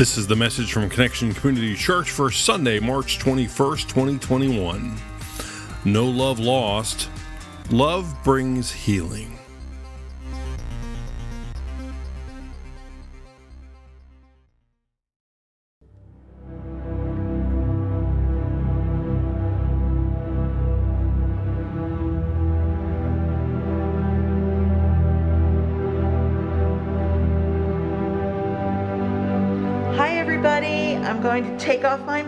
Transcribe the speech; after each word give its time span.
This 0.00 0.16
is 0.16 0.26
the 0.26 0.34
message 0.34 0.72
from 0.72 0.88
Connection 0.88 1.34
Community 1.34 1.74
Church 1.74 2.10
for 2.10 2.30
Sunday, 2.30 2.80
March 2.80 3.18
21st, 3.18 3.86
2021. 3.86 4.94
No 5.84 6.06
love 6.06 6.38
lost. 6.38 7.10
Love 7.68 8.16
brings 8.24 8.72
healing. 8.72 9.39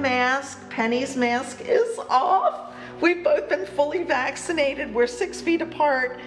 Mask. 0.02 0.68
Penny's 0.68 1.16
mask 1.16 1.60
is 1.62 1.98
off. 2.10 2.74
We've 3.00 3.22
both 3.22 3.48
been 3.48 3.64
fully 3.64 4.02
vaccinated. 4.02 4.92
We're 4.92 5.06
six 5.06 5.40
feet 5.40 5.62
apart. 5.62 6.20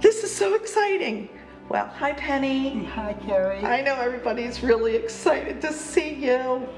This 0.00 0.24
is 0.24 0.34
so 0.34 0.54
exciting. 0.54 1.28
Well, 1.68 1.86
hi, 1.86 2.12
Penny. 2.12 2.84
Hi, 2.84 3.14
Carrie. 3.24 3.64
I 3.64 3.80
know 3.80 3.94
everybody's 3.94 4.62
really 4.62 4.96
excited 4.96 5.60
to 5.62 5.72
see 5.72 6.12
you. 6.14 6.68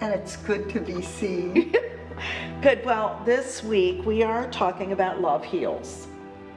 And 0.00 0.12
it's 0.12 0.36
good 0.36 0.68
to 0.70 0.80
be 0.80 1.00
seen. 1.00 1.74
Good. 2.62 2.84
Well, 2.84 3.20
this 3.24 3.62
week 3.62 4.04
we 4.04 4.22
are 4.22 4.50
talking 4.50 4.92
about 4.92 5.20
love 5.20 5.44
heals. 5.44 6.08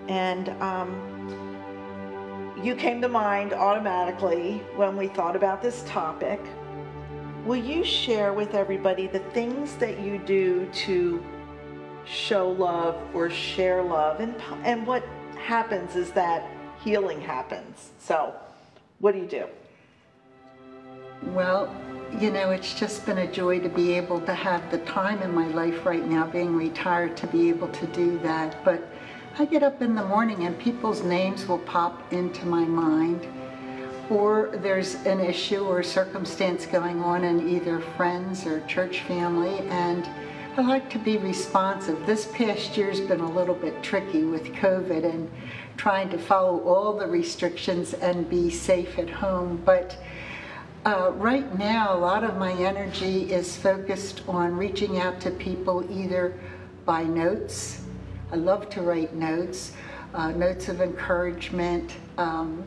And 0.08 0.50
um, 0.62 0.96
you 2.64 2.76
came 2.76 3.02
to 3.02 3.08
mind 3.08 3.54
automatically 3.54 4.62
when 4.76 4.98
we 4.98 5.08
thought 5.08 5.36
about 5.36 5.62
this 5.62 5.84
topic. 5.84 6.42
Will 7.46 7.56
you 7.56 7.84
share 7.84 8.34
with 8.34 8.54
everybody 8.54 9.08
the 9.08 9.20
things 9.20 9.76
that 9.76 10.00
you 10.00 10.18
do 10.20 10.70
to 10.86 11.24
show 12.06 12.50
love 12.50 12.96
or 13.14 13.30
share 13.30 13.82
love? 13.82 14.20
And, 14.20 14.36
and 14.64 14.86
what 14.86 15.04
happens 15.38 15.96
is 15.96 16.12
that 16.12 16.50
healing 16.84 17.22
happens. 17.22 17.92
So, 18.00 18.34
what 19.00 19.14
do 19.14 19.20
you 19.20 19.28
do? 19.28 19.46
well, 21.24 21.74
you 22.20 22.32
know, 22.32 22.52
it's 22.52 22.74
just 22.74 23.06
been 23.06 23.20
a 23.20 23.32
joy 23.32 23.60
to 23.60 23.70
be 23.70 23.94
able 23.94 24.22
to 24.22 24.34
have 24.34 24.72
the 24.72 24.80
time 24.80 25.22
in 25.22 25.34
my 25.34 25.48
life 25.48 25.86
right 25.86 26.06
now, 26.06 26.26
being 26.26 26.56
retired, 26.56 27.16
to 27.18 27.28
be 27.28 27.50
able 27.50 27.68
to 27.70 27.86
do 27.88 28.18
that. 28.20 28.64
But 28.64 28.88
I 29.38 29.46
get 29.46 29.64
up 29.64 29.82
in 29.82 29.96
the 29.96 30.04
morning 30.04 30.46
and 30.46 30.58
people's 30.58 31.04
names 31.04 31.48
will 31.48 31.60
pop 31.60 32.12
into 32.14 32.46
my 32.46 32.64
mind. 32.64 33.28
Or 34.10 34.50
there's 34.64 34.96
an 35.06 35.20
issue 35.20 35.66
or 35.66 35.84
circumstance 35.84 36.66
going 36.66 37.04
on 37.04 37.24
in 37.24 37.48
either 37.48 37.80
friends 37.80 38.46
or 38.46 38.62
church 38.62 39.02
family, 39.02 39.60
and 39.70 40.10
I 40.58 40.62
like 40.62 40.90
to 40.90 41.00
be 41.00 41.18
responsive. 41.18 42.06
This 42.08 42.26
past 42.34 42.76
year's 42.76 43.00
been 43.00 43.20
a 43.20 43.32
little 43.32 43.54
bit 43.54 43.84
tricky 43.84 44.24
with 44.24 44.46
COVID 44.46 45.06
and 45.06 45.30
trying 45.78 46.10
to 46.10 46.18
follow 46.18 46.60
all 46.64 46.98
the 46.98 47.08
restrictions 47.08 47.94
and 47.94 48.28
be 48.30 48.50
safe 48.50 48.98
at 48.98 49.10
home. 49.10 49.62
But 49.64 49.98
uh, 50.86 51.12
right 51.16 51.58
now, 51.58 51.96
a 51.96 52.00
lot 52.00 52.24
of 52.24 52.36
my 52.38 52.54
energy 52.54 53.32
is 53.32 53.56
focused 53.56 54.24
on 54.28 54.58
reaching 54.58 54.98
out 54.98 55.22
to 55.22 55.32
people 55.32 55.86
either 55.92 56.38
by 56.84 57.04
notes. 57.04 57.84
I 58.32 58.38
love 58.38 58.70
to 58.72 58.82
write 58.82 59.14
notes, 59.14 59.74
uh, 60.14 60.32
notes 60.32 60.68
of 60.68 60.82
encouragement. 60.82 61.94
Um, 62.18 62.64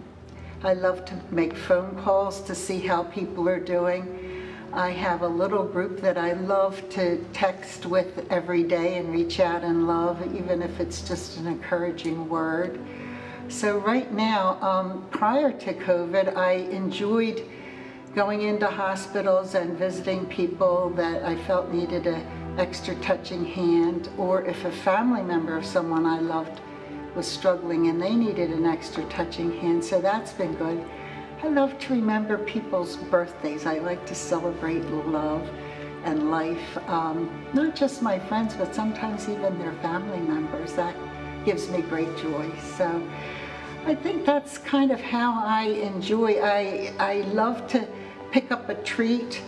I 0.64 0.74
love 0.74 1.04
to 1.06 1.14
make 1.32 1.56
phone 1.56 2.00
calls 2.04 2.40
to 2.42 2.54
see 2.54 2.78
how 2.78 3.02
people 3.02 3.48
are 3.48 3.58
doing. 3.58 4.46
I 4.72 4.90
have 4.90 5.22
a 5.22 5.28
little 5.28 5.64
group 5.64 6.00
that 6.02 6.16
I 6.16 6.34
love 6.34 6.88
to 6.90 7.18
text 7.32 7.84
with 7.84 8.24
every 8.30 8.62
day 8.62 8.98
and 8.98 9.10
reach 9.10 9.40
out 9.40 9.64
and 9.64 9.88
love, 9.88 10.22
even 10.36 10.62
if 10.62 10.78
it's 10.78 11.00
just 11.02 11.36
an 11.38 11.48
encouraging 11.48 12.28
word. 12.28 12.78
So, 13.48 13.78
right 13.78 14.10
now, 14.12 14.56
um, 14.62 15.08
prior 15.10 15.50
to 15.50 15.74
COVID, 15.74 16.36
I 16.36 16.52
enjoyed 16.52 17.42
going 18.14 18.42
into 18.42 18.68
hospitals 18.68 19.56
and 19.56 19.76
visiting 19.76 20.26
people 20.26 20.90
that 20.90 21.24
I 21.24 21.34
felt 21.44 21.72
needed 21.72 22.06
an 22.06 22.24
extra 22.56 22.94
touching 22.96 23.44
hand, 23.44 24.08
or 24.16 24.44
if 24.44 24.64
a 24.64 24.70
family 24.70 25.22
member 25.22 25.56
of 25.56 25.66
someone 25.66 26.06
I 26.06 26.20
loved 26.20 26.60
was 27.14 27.26
struggling 27.26 27.88
and 27.88 28.00
they 28.00 28.14
needed 28.14 28.50
an 28.50 28.66
extra 28.66 29.04
touching 29.04 29.58
hand. 29.60 29.84
So 29.84 30.00
that's 30.00 30.32
been 30.32 30.54
good. 30.54 30.84
I 31.42 31.48
love 31.48 31.78
to 31.80 31.94
remember 31.94 32.38
people's 32.38 32.96
birthdays. 32.96 33.66
I 33.66 33.78
like 33.78 34.06
to 34.06 34.14
celebrate 34.14 34.84
love 34.84 35.48
and 36.04 36.30
life, 36.30 36.78
um, 36.88 37.46
not 37.52 37.76
just 37.76 38.02
my 38.02 38.18
friends, 38.18 38.54
but 38.54 38.74
sometimes 38.74 39.28
even 39.28 39.58
their 39.58 39.72
family 39.74 40.20
members. 40.20 40.72
That 40.74 40.94
gives 41.44 41.68
me 41.68 41.82
great 41.82 42.16
joy. 42.18 42.50
So 42.76 43.02
I 43.86 43.94
think 43.94 44.24
that's 44.24 44.58
kind 44.58 44.90
of 44.92 45.00
how 45.00 45.42
I 45.44 45.64
enjoy. 45.64 46.40
I 46.40 46.92
I 46.98 47.14
love 47.32 47.66
to 47.68 47.86
pick 48.30 48.52
up 48.52 48.68
a 48.68 48.74
treat 48.76 49.42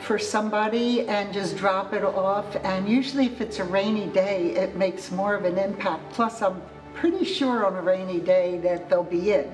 for 0.00 0.18
somebody 0.18 1.06
and 1.08 1.32
just 1.32 1.56
drop 1.56 1.92
it 1.92 2.04
off. 2.04 2.56
And 2.64 2.88
usually, 2.88 3.26
if 3.26 3.40
it's 3.40 3.58
a 3.58 3.64
rainy 3.64 4.06
day, 4.06 4.50
it 4.50 4.76
makes 4.76 5.10
more 5.10 5.34
of 5.34 5.44
an 5.44 5.58
impact. 5.58 6.12
Plus, 6.12 6.42
I'm 6.42 6.60
pretty 6.94 7.24
sure 7.24 7.66
on 7.66 7.74
a 7.76 7.82
rainy 7.82 8.20
day 8.20 8.58
that 8.58 8.88
they'll 8.88 9.02
be 9.02 9.32
in. 9.32 9.52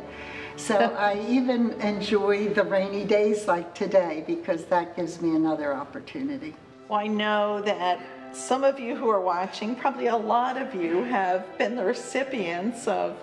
So 0.56 0.76
I 0.98 1.24
even 1.28 1.72
enjoy 1.80 2.48
the 2.48 2.64
rainy 2.64 3.04
days 3.04 3.46
like 3.46 3.74
today 3.74 4.24
because 4.26 4.64
that 4.66 4.96
gives 4.96 5.20
me 5.20 5.34
another 5.34 5.74
opportunity. 5.74 6.54
Well, 6.88 7.00
I 7.00 7.06
know 7.06 7.62
that 7.62 8.00
some 8.32 8.64
of 8.64 8.78
you 8.78 8.94
who 8.94 9.08
are 9.08 9.20
watching, 9.20 9.74
probably 9.74 10.06
a 10.06 10.16
lot 10.16 10.56
of 10.56 10.74
you, 10.74 11.02
have 11.04 11.46
been 11.58 11.76
the 11.76 11.84
recipients 11.84 12.86
of 12.86 13.16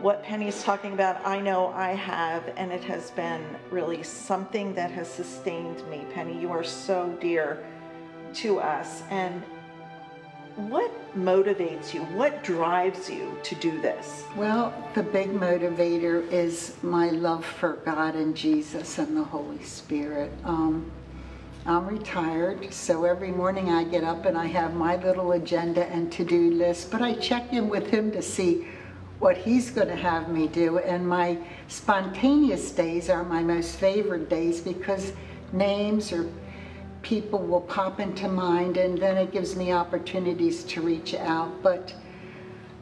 what 0.00 0.22
Penny's 0.22 0.62
talking 0.62 0.92
about. 0.92 1.24
I 1.26 1.40
know 1.40 1.68
I 1.68 1.92
have, 1.94 2.52
and 2.56 2.72
it 2.72 2.84
has 2.84 3.10
been 3.10 3.44
really 3.70 4.02
something 4.02 4.74
that 4.74 4.90
has 4.92 5.08
sustained 5.08 5.88
me. 5.88 6.04
Penny, 6.14 6.40
you 6.40 6.50
are 6.50 6.64
so 6.64 7.16
dear 7.20 7.64
to 8.34 8.60
us. 8.60 9.02
And 9.10 9.42
what 10.58 10.90
motivates 11.16 11.94
you? 11.94 12.00
What 12.16 12.42
drives 12.42 13.08
you 13.08 13.38
to 13.44 13.54
do 13.54 13.80
this? 13.80 14.24
Well, 14.34 14.74
the 14.94 15.04
big 15.04 15.30
motivator 15.30 16.28
is 16.32 16.74
my 16.82 17.10
love 17.10 17.44
for 17.44 17.74
God 17.84 18.16
and 18.16 18.36
Jesus 18.36 18.98
and 18.98 19.16
the 19.16 19.22
Holy 19.22 19.62
Spirit. 19.62 20.32
Um, 20.44 20.90
I'm 21.64 21.86
retired, 21.86 22.72
so 22.72 23.04
every 23.04 23.30
morning 23.30 23.70
I 23.70 23.84
get 23.84 24.02
up 24.02 24.24
and 24.24 24.36
I 24.36 24.46
have 24.46 24.74
my 24.74 24.96
little 24.96 25.32
agenda 25.32 25.86
and 25.86 26.10
to 26.12 26.24
do 26.24 26.50
list, 26.50 26.90
but 26.90 27.02
I 27.02 27.14
check 27.14 27.52
in 27.52 27.68
with 27.68 27.88
Him 27.88 28.10
to 28.12 28.22
see 28.22 28.66
what 29.20 29.36
He's 29.36 29.70
going 29.70 29.88
to 29.88 29.96
have 29.96 30.28
me 30.28 30.48
do. 30.48 30.78
And 30.78 31.08
my 31.08 31.38
spontaneous 31.68 32.72
days 32.72 33.08
are 33.08 33.22
my 33.22 33.44
most 33.44 33.76
favorite 33.76 34.28
days 34.28 34.60
because 34.60 35.12
names 35.52 36.10
or 36.10 36.28
people 37.08 37.38
will 37.38 37.62
pop 37.62 38.00
into 38.00 38.28
mind 38.28 38.76
and 38.76 38.98
then 38.98 39.16
it 39.16 39.32
gives 39.32 39.56
me 39.56 39.72
opportunities 39.72 40.62
to 40.62 40.82
reach 40.82 41.14
out. 41.14 41.50
But 41.62 41.94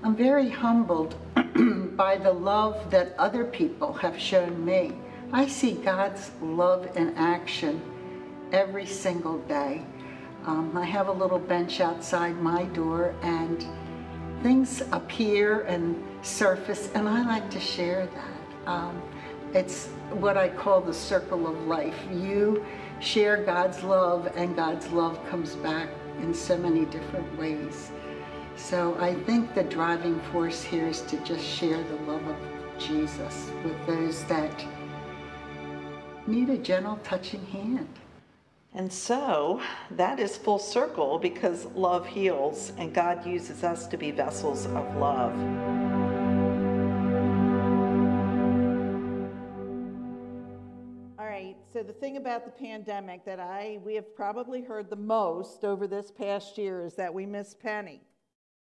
I'm 0.03 0.17
very 0.17 0.51
humbled 0.51 1.15
by 1.97 2.17
the 2.17 2.33
love 2.33 2.91
that 2.91 3.15
other 3.19 3.45
people 3.45 3.93
have 3.93 4.19
shown 4.19 4.65
me. 4.65 4.93
I 5.33 5.47
see 5.47 5.75
God's 5.75 6.33
love 6.43 6.97
in 6.97 7.15
action 7.15 7.81
every 8.51 8.85
single 8.85 9.39
day. 9.43 9.85
Um, 10.45 10.77
I 10.77 10.85
have 10.85 11.07
a 11.07 11.13
little 11.13 11.39
bench 11.39 11.81
outside 11.81 12.37
my 12.43 12.65
door 12.65 13.15
and 13.23 13.65
things 14.43 14.83
appear 14.91 15.61
and 15.63 16.03
surface, 16.23 16.91
and 16.97 17.09
I 17.09 17.25
like 17.25 17.49
to 17.53 17.61
share 17.61 18.09
that. 18.09 18.69
Um, 18.71 19.01
it's 19.55 19.87
what 20.11 20.37
I 20.37 20.49
call 20.49 20.81
the 20.81 20.95
circle 20.95 21.47
of 21.47 21.67
life. 21.69 21.97
You 22.13 22.65
share 23.01 23.45
God's 23.45 23.83
love, 23.83 24.31
and 24.37 24.57
God's 24.57 24.89
love 24.91 25.19
comes 25.29 25.55
back 25.57 25.89
in 26.21 26.33
so 26.33 26.57
many 26.57 26.85
different 26.87 27.39
ways. 27.39 27.91
So 28.57 28.97
I 28.99 29.15
think 29.15 29.55
the 29.55 29.65
driving 29.65 30.21
force 30.33 30.63
here 30.63 30.87
is 30.87 31.03
to 31.03 31.19
just 31.25 31.45
share 31.45 31.83
the 31.83 31.97
love 32.11 32.27
of 32.27 32.37
Jesus 32.79 33.51
with 33.65 33.87
those 33.87 34.25
that 34.25 34.65
need 36.27 36.49
a 36.49 36.59
gentle, 36.59 36.99
touching 37.05 37.45
hand. 37.47 37.89
And 38.75 38.93
so 38.93 39.61
that 39.93 40.21
is 40.21 40.37
full 40.37 40.59
circle 40.59 41.19
because 41.19 41.67
love 41.75 42.07
heals, 42.07 42.73
and 42.77 42.93
God 42.93 43.25
uses 43.27 43.65
us 43.65 43.87
to 43.87 43.97
be 43.97 44.11
vessels 44.11 44.67
of 44.67 44.97
love. 44.97 45.35
The 51.87 51.93
thing 51.93 52.17
about 52.17 52.45
the 52.45 52.51
pandemic 52.51 53.25
that 53.25 53.39
I 53.39 53.79
we 53.85 53.95
have 53.95 54.15
probably 54.17 54.61
heard 54.61 54.91
the 54.91 54.97
most 54.97 55.65
over 55.65 55.87
this 55.87 56.11
past 56.11 56.59
year 56.59 56.83
is 56.83 56.95
that 56.95 57.15
we 57.15 57.27
miss 57.27 57.55
Penny. 57.55 58.01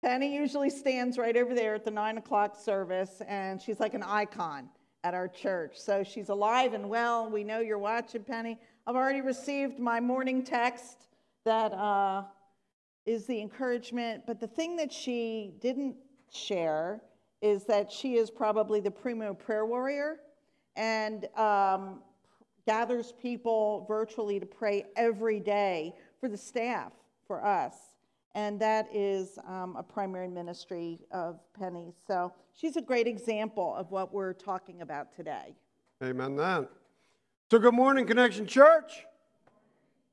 Penny 0.03 0.35
usually 0.35 0.69
stands 0.69 1.17
right 1.17 1.37
over 1.37 1.55
there 1.55 1.73
at 1.73 1.85
the 1.85 1.91
nine 1.91 2.17
o'clock 2.17 2.59
service, 2.59 3.21
and 3.27 3.61
she's 3.61 3.79
like 3.79 3.93
an 3.93 4.03
icon 4.03 4.69
at 5.05 5.13
our 5.13 5.27
church. 5.27 5.79
So 5.79 6.03
she's 6.03 6.27
alive 6.27 6.73
and 6.73 6.89
well. 6.89 7.29
We 7.29 7.45
know 7.45 7.61
you're 7.61 7.79
watching, 7.79 8.23
Penny. 8.23 8.59
I've 8.85 8.95
already 8.95 9.21
received 9.21 9.79
my 9.79 10.01
morning 10.01 10.43
text 10.43 11.07
that 11.45 11.73
uh, 11.73 12.23
is 13.05 13.25
the 13.25 13.39
encouragement, 13.39 14.23
but 14.27 14.41
the 14.41 14.47
thing 14.47 14.75
that 14.75 14.91
she 14.91 15.53
didn't 15.61 15.95
share 16.29 17.01
is 17.41 17.63
that 17.65 17.89
she 17.89 18.15
is 18.15 18.29
probably 18.29 18.81
the 18.81 18.91
primo 18.91 19.33
prayer 19.33 19.65
warrior 19.65 20.17
and 20.75 21.25
um, 21.37 22.01
gathers 22.67 23.13
people 23.19 23.85
virtually 23.87 24.39
to 24.39 24.45
pray 24.45 24.85
every 24.97 25.39
day 25.39 25.95
for 26.19 26.27
the 26.27 26.37
staff, 26.37 26.91
for 27.25 27.43
us. 27.43 27.75
And 28.35 28.59
that 28.59 28.87
is 28.93 29.39
um, 29.47 29.75
a 29.77 29.81
primary 29.81 30.27
ministry 30.27 30.99
of 31.11 31.39
Penny. 31.57 31.93
So 32.05 32.33
she's 32.53 32.75
a 32.75 32.81
great 32.81 33.07
example 33.07 33.73
of 33.75 33.89
what 33.89 34.13
we're 34.13 34.33
talking 34.33 34.81
about 34.81 35.15
today. 35.15 35.55
Amen. 36.03 36.35
That. 36.35 36.69
So, 37.49 37.57
good 37.57 37.73
morning, 37.73 38.05
Connection 38.05 38.45
Church. 38.45 39.05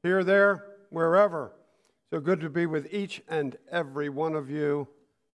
Here, 0.02 0.22
there, 0.22 0.64
wherever. 0.90 1.52
So 2.10 2.20
good 2.20 2.40
to 2.40 2.48
be 2.48 2.66
with 2.66 2.94
each 2.94 3.20
and 3.28 3.56
every 3.70 4.08
one 4.08 4.36
of 4.36 4.48
you 4.48 4.86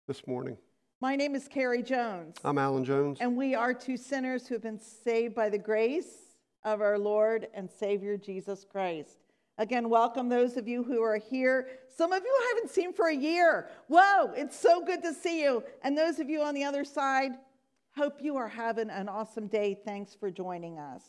this 0.08 0.26
morning. 0.26 0.58
My 1.02 1.18
name 1.18 1.36
is 1.36 1.48
Carrie 1.50 1.84
Jones. 1.84 2.38
I'm 2.46 2.58
Alan 2.58 2.86
Jones. 2.86 3.18
And 3.20 3.36
we 3.36 3.54
are 3.54 3.74
two 3.74 3.98
sinners 3.98 4.48
who 4.48 4.56
have 4.56 4.64
been 4.64 4.80
saved 4.80 5.36
by 5.36 5.50
the 5.50 5.58
grace 5.58 6.29
of 6.64 6.82
our 6.82 6.98
Lord 6.98 7.48
and 7.54 7.70
Savior 7.70 8.18
Jesus 8.18 8.66
Christ. 8.70 9.18
Again, 9.58 9.90
welcome 9.90 10.30
those 10.30 10.56
of 10.56 10.68
you 10.68 10.84
who 10.84 11.02
are 11.02 11.18
here. 11.18 11.68
Some 11.96 12.14
of 12.14 12.24
you 12.24 12.32
I 12.32 12.54
haven't 12.56 12.72
seen 12.72 12.94
for 12.94 13.08
a 13.08 13.16
year. 13.16 13.70
Whoa, 13.88 14.32
it's 14.34 14.58
so 14.58 14.84
good 14.84 15.04
to 15.04 15.14
see 15.14 15.42
you. 15.42 15.64
And 15.84 15.98
those 15.98 16.20
of 16.20 16.30
you 16.30 16.42
on 16.42 16.56
the 16.56 16.64
other 16.64 16.86
side, 16.86 17.34
hope 17.96 18.22
you 18.22 18.38
are 18.38 18.48
having 18.48 18.90
an 18.90 19.10
awesome 19.10 19.48
day. 19.48 19.78
Thanks 19.86 20.16
for 20.16 20.32
joining 20.32 20.80
us. 20.80 21.04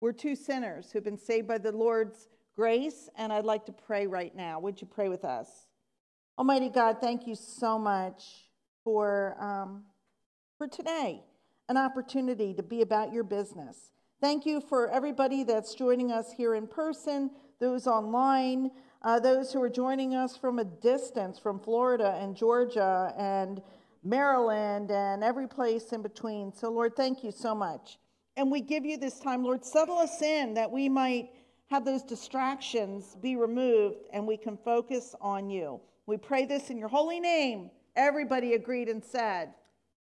We're 0.00 0.12
two 0.12 0.36
sinners 0.36 0.92
who've 0.92 1.02
been 1.02 1.18
saved 1.18 1.48
by 1.48 1.58
the 1.58 1.72
Lord's 1.72 2.28
grace, 2.54 3.08
and 3.16 3.32
I'd 3.32 3.44
like 3.44 3.66
to 3.66 3.72
pray 3.72 4.06
right 4.06 4.34
now. 4.36 4.60
Would 4.60 4.80
you 4.80 4.86
pray 4.86 5.08
with 5.08 5.24
us? 5.24 5.48
Almighty 6.38 6.68
God, 6.68 6.98
thank 7.00 7.26
you 7.26 7.34
so 7.34 7.78
much 7.78 8.48
for, 8.84 9.36
um, 9.40 9.84
for 10.58 10.68
today, 10.68 11.24
an 11.68 11.76
opportunity 11.76 12.54
to 12.54 12.62
be 12.62 12.82
about 12.82 13.12
your 13.12 13.24
business. 13.24 13.93
Thank 14.24 14.46
you 14.46 14.62
for 14.62 14.88
everybody 14.88 15.44
that's 15.44 15.74
joining 15.74 16.10
us 16.10 16.32
here 16.32 16.54
in 16.54 16.66
person, 16.66 17.30
those 17.60 17.86
online, 17.86 18.70
uh, 19.02 19.20
those 19.20 19.52
who 19.52 19.60
are 19.60 19.68
joining 19.68 20.14
us 20.14 20.34
from 20.34 20.60
a 20.60 20.64
distance 20.64 21.38
from 21.38 21.60
Florida 21.60 22.16
and 22.18 22.34
Georgia 22.34 23.12
and 23.18 23.60
Maryland 24.02 24.90
and 24.90 25.22
every 25.22 25.46
place 25.46 25.92
in 25.92 26.00
between. 26.00 26.54
So, 26.54 26.70
Lord, 26.70 26.96
thank 26.96 27.22
you 27.22 27.30
so 27.30 27.54
much. 27.54 27.98
And 28.38 28.50
we 28.50 28.62
give 28.62 28.86
you 28.86 28.96
this 28.96 29.20
time, 29.20 29.44
Lord, 29.44 29.62
settle 29.62 29.98
us 29.98 30.22
in 30.22 30.54
that 30.54 30.70
we 30.70 30.88
might 30.88 31.28
have 31.66 31.84
those 31.84 32.02
distractions 32.02 33.18
be 33.20 33.36
removed 33.36 34.06
and 34.10 34.26
we 34.26 34.38
can 34.38 34.56
focus 34.56 35.14
on 35.20 35.50
you. 35.50 35.82
We 36.06 36.16
pray 36.16 36.46
this 36.46 36.70
in 36.70 36.78
your 36.78 36.88
holy 36.88 37.20
name. 37.20 37.70
Everybody 37.94 38.54
agreed 38.54 38.88
and 38.88 39.04
said, 39.04 39.52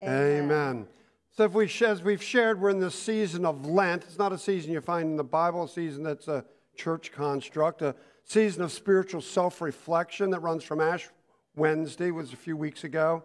Amen. 0.04 0.44
Amen. 0.44 0.88
So, 1.34 1.48
we, 1.48 1.72
as 1.88 2.04
we've 2.04 2.22
shared, 2.22 2.60
we're 2.60 2.72
in 2.72 2.82
the 2.82 2.92
season 2.92 3.46
of 3.46 3.66
Lent. 3.66 4.04
It's 4.04 4.18
not 4.18 4.34
a 4.34 4.38
season 4.38 4.74
you 4.74 4.82
find 4.82 5.12
in 5.12 5.16
the 5.16 5.24
Bible, 5.24 5.64
a 5.64 5.70
season 5.70 6.04
that's 6.04 6.28
a 6.28 6.44
church 6.76 7.14
construct, 7.14 7.82
a 7.82 7.96
season 8.26 8.64
of 8.64 8.72
spiritual 8.74 9.22
self 9.22 9.62
reflection 9.62 10.32
that 10.32 10.42
runs 10.42 10.66
from 10.66 10.82
Ash 10.82 11.08
Wednesday, 11.56 12.12
was 12.12 12.34
a 12.34 12.36
few 12.36 12.58
weeks 12.58 12.84
ago, 12.84 13.24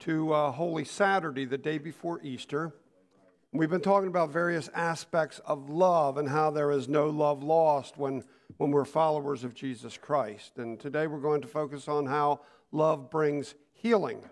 to 0.00 0.34
uh, 0.34 0.50
Holy 0.50 0.84
Saturday, 0.84 1.46
the 1.46 1.56
day 1.56 1.78
before 1.78 2.20
Easter. 2.22 2.74
We've 3.52 3.70
been 3.70 3.80
talking 3.80 4.08
about 4.08 4.28
various 4.28 4.68
aspects 4.74 5.40
of 5.46 5.70
love 5.70 6.18
and 6.18 6.28
how 6.28 6.50
there 6.50 6.70
is 6.70 6.88
no 6.88 7.08
love 7.08 7.42
lost 7.42 7.96
when, 7.96 8.22
when 8.58 8.70
we're 8.70 8.84
followers 8.84 9.44
of 9.44 9.54
Jesus 9.54 9.96
Christ. 9.96 10.58
And 10.58 10.78
today 10.78 11.06
we're 11.06 11.20
going 11.20 11.40
to 11.40 11.48
focus 11.48 11.88
on 11.88 12.04
how 12.04 12.40
love 12.70 13.08
brings 13.08 13.54
healing. 13.72 14.22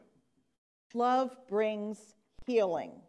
Love 0.93 1.35
brings 1.49 2.15
healing. 2.45 3.01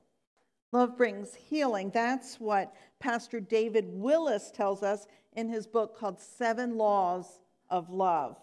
Love 0.75 0.97
brings 0.97 1.33
healing. 1.33 1.89
That's 1.93 2.37
what 2.37 2.75
Pastor 2.99 3.39
David 3.39 3.85
Willis 3.87 4.51
tells 4.51 4.83
us 4.83 5.07
in 5.31 5.47
his 5.47 5.65
book 5.65 5.97
called 5.97 6.19
Seven 6.19 6.77
Laws 6.77 7.39
of 7.69 7.89
Love. 7.89 8.35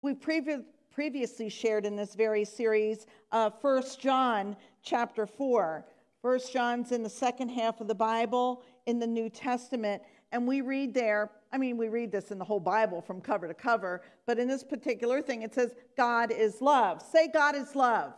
We 0.00 0.14
previ- 0.14 0.64
previously 0.90 1.50
shared 1.50 1.84
in 1.84 1.96
this 1.96 2.14
very 2.14 2.46
series 2.46 3.04
uh, 3.30 3.50
1 3.60 3.82
John 4.00 4.56
chapter 4.82 5.26
4. 5.26 5.84
First 6.22 6.50
John's 6.50 6.92
in 6.92 7.02
the 7.02 7.10
second 7.10 7.50
half 7.50 7.82
of 7.82 7.88
the 7.88 7.94
Bible 7.94 8.62
in 8.86 8.98
the 8.98 9.06
New 9.06 9.28
Testament, 9.28 10.02
and 10.32 10.48
we 10.48 10.62
read 10.62 10.94
there, 10.94 11.30
I 11.52 11.58
mean, 11.58 11.76
we 11.76 11.88
read 11.88 12.10
this 12.10 12.30
in 12.30 12.38
the 12.38 12.44
whole 12.46 12.58
Bible 12.58 13.02
from 13.02 13.20
cover 13.20 13.48
to 13.48 13.52
cover, 13.52 14.00
but 14.24 14.38
in 14.38 14.48
this 14.48 14.64
particular 14.64 15.20
thing, 15.20 15.42
it 15.42 15.52
says, 15.52 15.74
God 15.94 16.32
is 16.32 16.62
love. 16.62 17.02
Say, 17.02 17.28
God 17.28 17.54
is 17.54 17.76
love. 17.76 18.14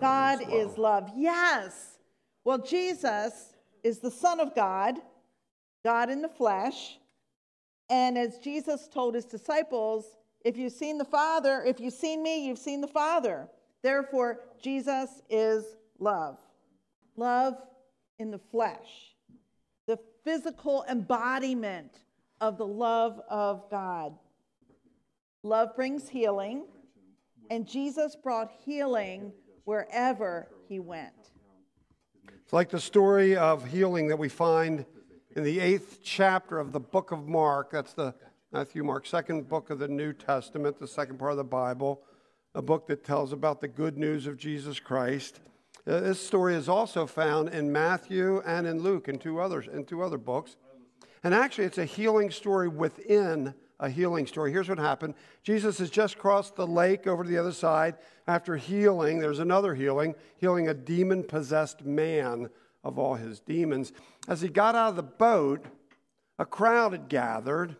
God, 0.00 0.38
God 0.38 0.42
is, 0.42 0.48
love. 0.48 0.70
is 0.70 0.78
love. 0.78 1.10
Yes. 1.16 1.91
Well, 2.44 2.58
Jesus 2.58 3.54
is 3.84 3.98
the 3.98 4.10
Son 4.10 4.40
of 4.40 4.54
God, 4.54 4.96
God 5.84 6.10
in 6.10 6.22
the 6.22 6.28
flesh. 6.28 6.98
And 7.88 8.16
as 8.16 8.38
Jesus 8.38 8.88
told 8.88 9.14
his 9.14 9.24
disciples, 9.24 10.16
if 10.44 10.56
you've 10.56 10.72
seen 10.72 10.98
the 10.98 11.04
Father, 11.04 11.62
if 11.64 11.78
you've 11.78 11.94
seen 11.94 12.22
me, 12.22 12.46
you've 12.46 12.58
seen 12.58 12.80
the 12.80 12.88
Father. 12.88 13.48
Therefore, 13.82 14.40
Jesus 14.60 15.22
is 15.28 15.64
love. 15.98 16.38
Love 17.16 17.54
in 18.18 18.30
the 18.30 18.38
flesh, 18.38 19.14
the 19.86 19.98
physical 20.24 20.84
embodiment 20.88 21.98
of 22.40 22.56
the 22.56 22.66
love 22.66 23.20
of 23.28 23.68
God. 23.70 24.14
Love 25.42 25.74
brings 25.76 26.08
healing, 26.08 26.64
and 27.50 27.66
Jesus 27.66 28.16
brought 28.16 28.52
healing 28.64 29.32
wherever 29.64 30.48
he 30.68 30.78
went. 30.78 31.31
It's 32.52 32.54
like 32.54 32.68
the 32.68 32.80
story 32.80 33.34
of 33.34 33.64
healing 33.64 34.08
that 34.08 34.18
we 34.18 34.28
find 34.28 34.84
in 35.34 35.42
the 35.42 35.58
eighth 35.58 36.00
chapter 36.02 36.58
of 36.58 36.70
the 36.70 36.80
book 36.80 37.10
of 37.10 37.26
Mark. 37.26 37.70
That's 37.70 37.94
the 37.94 38.14
Matthew, 38.52 38.84
Mark, 38.84 39.06
second 39.06 39.48
book 39.48 39.70
of 39.70 39.78
the 39.78 39.88
New 39.88 40.12
Testament, 40.12 40.78
the 40.78 40.86
second 40.86 41.18
part 41.18 41.30
of 41.30 41.38
the 41.38 41.44
Bible, 41.44 42.02
a 42.54 42.60
book 42.60 42.86
that 42.88 43.04
tells 43.04 43.32
about 43.32 43.62
the 43.62 43.68
good 43.68 43.96
news 43.96 44.26
of 44.26 44.36
Jesus 44.36 44.78
Christ. 44.78 45.40
Uh, 45.86 46.00
this 46.00 46.20
story 46.20 46.54
is 46.54 46.68
also 46.68 47.06
found 47.06 47.48
in 47.48 47.72
Matthew 47.72 48.42
and 48.44 48.66
in 48.66 48.82
Luke 48.82 49.08
and 49.08 49.18
two 49.18 49.40
others 49.40 49.66
in 49.66 49.86
two 49.86 50.02
other 50.02 50.18
books. 50.18 50.56
And 51.24 51.32
actually, 51.32 51.64
it's 51.64 51.78
a 51.78 51.86
healing 51.86 52.30
story 52.30 52.68
within 52.68 53.54
a 53.80 53.88
healing 53.88 54.26
story. 54.26 54.52
Here's 54.52 54.68
what 54.68 54.78
happened 54.78 55.14
Jesus 55.42 55.78
has 55.78 55.90
just 55.90 56.18
crossed 56.18 56.56
the 56.56 56.66
lake 56.66 57.06
over 57.06 57.24
to 57.24 57.28
the 57.28 57.38
other 57.38 57.52
side. 57.52 57.96
After 58.26 58.56
healing, 58.56 59.18
there's 59.18 59.40
another 59.40 59.74
healing, 59.74 60.14
healing 60.36 60.68
a 60.68 60.74
demon 60.74 61.24
possessed 61.24 61.84
man 61.84 62.48
of 62.84 62.98
all 62.98 63.14
his 63.14 63.40
demons. 63.40 63.92
As 64.28 64.40
he 64.40 64.48
got 64.48 64.74
out 64.74 64.90
of 64.90 64.96
the 64.96 65.02
boat, 65.02 65.66
a 66.38 66.46
crowd 66.46 66.92
had 66.92 67.08
gathered, 67.08 67.76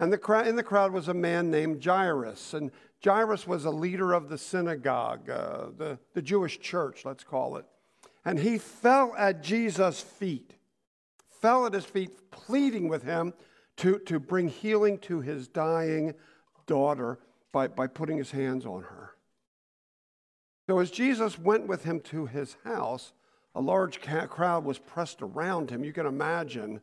and 0.00 0.12
the 0.12 0.18
crowd, 0.18 0.46
in 0.46 0.56
the 0.56 0.62
crowd 0.62 0.92
was 0.92 1.08
a 1.08 1.14
man 1.14 1.50
named 1.50 1.84
Jairus. 1.84 2.54
And 2.54 2.70
Jairus 3.04 3.46
was 3.46 3.64
a 3.64 3.70
leader 3.70 4.12
of 4.12 4.28
the 4.28 4.38
synagogue, 4.38 5.28
uh, 5.28 5.66
the, 5.76 5.98
the 6.14 6.22
Jewish 6.22 6.60
church, 6.60 7.04
let's 7.04 7.24
call 7.24 7.56
it. 7.56 7.66
And 8.24 8.38
he 8.38 8.58
fell 8.58 9.14
at 9.16 9.42
Jesus' 9.42 10.00
feet, 10.00 10.54
fell 11.28 11.66
at 11.66 11.74
his 11.74 11.84
feet, 11.84 12.30
pleading 12.30 12.88
with 12.88 13.02
him 13.02 13.34
to, 13.78 13.98
to 14.00 14.18
bring 14.18 14.48
healing 14.48 14.98
to 14.98 15.20
his 15.20 15.48
dying 15.48 16.14
daughter 16.66 17.18
by, 17.52 17.68
by 17.68 17.86
putting 17.86 18.18
his 18.18 18.30
hands 18.30 18.66
on 18.66 18.82
her. 18.82 19.14
So 20.66 20.78
as 20.78 20.90
Jesus 20.90 21.38
went 21.38 21.66
with 21.66 21.84
him 21.84 22.00
to 22.00 22.26
his 22.26 22.56
house, 22.64 23.12
a 23.54 23.60
large 23.60 24.00
crowd 24.00 24.64
was 24.64 24.78
pressed 24.78 25.22
around 25.22 25.70
him. 25.70 25.84
You 25.84 25.92
can 25.92 26.06
imagine. 26.06 26.80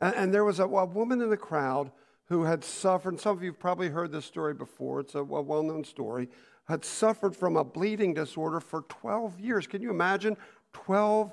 And, 0.00 0.14
and 0.14 0.34
there 0.34 0.44
was 0.44 0.60
a, 0.60 0.64
a, 0.64 0.84
woman 0.84 1.20
in 1.20 1.30
the 1.30 1.36
crowd 1.36 1.90
who 2.26 2.44
had 2.44 2.64
suffered, 2.64 3.20
some 3.20 3.36
of 3.36 3.42
you 3.42 3.50
have 3.50 3.60
probably 3.60 3.88
heard 3.88 4.12
this 4.12 4.24
story 4.24 4.54
before, 4.54 5.00
it's 5.00 5.14
a, 5.14 5.20
a 5.20 5.22
well 5.24 5.62
known 5.62 5.84
story, 5.84 6.28
had 6.66 6.84
suffered 6.84 7.34
from 7.34 7.56
a 7.56 7.64
bleeding 7.64 8.14
disorder 8.14 8.60
for 8.60 8.82
12 8.82 9.40
years. 9.40 9.66
Can 9.66 9.80
you 9.80 9.90
imagine? 9.90 10.36
12 10.72 11.32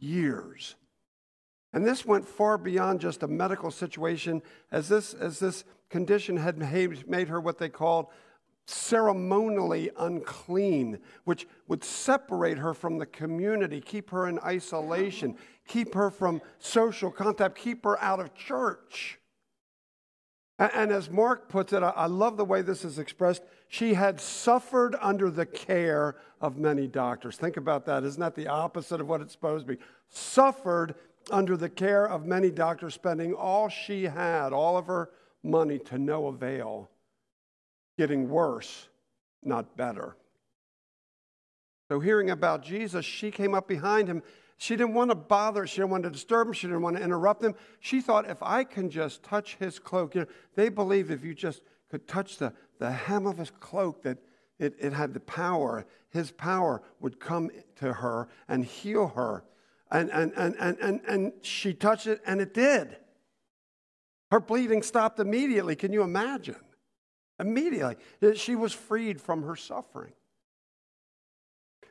years. 0.00 0.74
And 1.74 1.84
this 1.84 2.06
went 2.06 2.26
far 2.26 2.56
beyond 2.56 3.00
just 3.00 3.24
a 3.24 3.28
medical 3.28 3.72
situation, 3.72 4.42
as 4.70 4.88
this, 4.88 5.12
as 5.12 5.40
this 5.40 5.64
condition 5.90 6.36
had 6.36 6.56
made 6.56 7.28
her 7.28 7.40
what 7.40 7.58
they 7.58 7.68
called 7.68 8.06
ceremonially 8.66 9.90
unclean, 9.98 11.00
which 11.24 11.48
would 11.66 11.82
separate 11.82 12.58
her 12.58 12.74
from 12.74 12.98
the 12.98 13.06
community, 13.06 13.80
keep 13.80 14.10
her 14.10 14.28
in 14.28 14.38
isolation, 14.38 15.36
keep 15.66 15.94
her 15.94 16.10
from 16.10 16.40
social 16.60 17.10
contact, 17.10 17.56
keep 17.56 17.84
her 17.84 18.00
out 18.00 18.20
of 18.20 18.34
church. 18.34 19.18
And, 20.60 20.92
as 20.92 21.10
Mark 21.10 21.48
puts 21.48 21.72
it, 21.72 21.82
I 21.82 22.06
love 22.06 22.36
the 22.36 22.44
way 22.44 22.62
this 22.62 22.84
is 22.84 23.00
expressed. 23.00 23.42
She 23.66 23.94
had 23.94 24.20
suffered 24.20 24.94
under 25.00 25.28
the 25.28 25.44
care 25.44 26.14
of 26.40 26.56
many 26.56 26.86
doctors. 26.86 27.36
Think 27.36 27.56
about 27.56 27.86
that. 27.86 28.04
Isn't 28.04 28.20
that 28.20 28.36
the 28.36 28.46
opposite 28.46 29.00
of 29.00 29.08
what 29.08 29.20
it's 29.20 29.32
supposed 29.32 29.66
to 29.66 29.74
be? 29.74 29.82
Suffered 30.08 30.94
under 31.30 31.56
the 31.56 31.68
care 31.68 32.06
of 32.06 32.26
many 32.26 32.50
doctors, 32.50 32.94
spending 32.94 33.32
all 33.34 33.68
she 33.68 34.04
had, 34.04 34.52
all 34.52 34.76
of 34.76 34.86
her 34.86 35.10
money 35.42 35.78
to 35.78 35.98
no 35.98 36.26
avail, 36.26 36.90
getting 37.98 38.28
worse, 38.28 38.88
not 39.42 39.76
better. 39.76 40.16
So, 41.88 42.00
hearing 42.00 42.30
about 42.30 42.62
Jesus, 42.62 43.04
she 43.04 43.30
came 43.30 43.54
up 43.54 43.68
behind 43.68 44.08
him. 44.08 44.22
She 44.56 44.76
didn't 44.76 44.94
want 44.94 45.10
to 45.10 45.14
bother, 45.14 45.66
she 45.66 45.76
didn't 45.76 45.90
want 45.90 46.04
to 46.04 46.10
disturb 46.10 46.46
him, 46.46 46.52
she 46.54 46.66
didn't 46.66 46.82
want 46.82 46.96
to 46.96 47.02
interrupt 47.02 47.42
him. 47.42 47.54
She 47.80 48.00
thought, 48.00 48.30
if 48.30 48.42
I 48.42 48.64
can 48.64 48.88
just 48.88 49.22
touch 49.22 49.56
his 49.56 49.78
cloak, 49.78 50.14
you 50.14 50.22
know, 50.22 50.26
they 50.54 50.68
believed 50.68 51.10
if 51.10 51.24
you 51.24 51.34
just 51.34 51.62
could 51.90 52.06
touch 52.08 52.38
the, 52.38 52.52
the 52.78 52.90
hem 52.90 53.26
of 53.26 53.36
his 53.36 53.50
cloak, 53.50 54.02
that 54.02 54.18
it, 54.58 54.74
it 54.78 54.92
had 54.92 55.12
the 55.12 55.20
power, 55.20 55.84
his 56.10 56.30
power 56.30 56.82
would 57.00 57.18
come 57.18 57.50
to 57.76 57.92
her 57.92 58.28
and 58.48 58.64
heal 58.64 59.08
her. 59.08 59.44
And, 59.90 60.10
and, 60.10 60.32
and, 60.36 60.56
and, 60.58 60.78
and, 60.80 61.00
and 61.06 61.32
she 61.42 61.74
touched 61.74 62.06
it, 62.06 62.20
and 62.26 62.40
it 62.40 62.54
did. 62.54 62.96
Her 64.30 64.40
bleeding 64.40 64.82
stopped 64.82 65.20
immediately. 65.20 65.76
Can 65.76 65.92
you 65.92 66.02
imagine? 66.02 66.56
Immediately. 67.38 67.96
She 68.34 68.56
was 68.56 68.72
freed 68.72 69.20
from 69.20 69.42
her 69.42 69.56
suffering. 69.56 70.12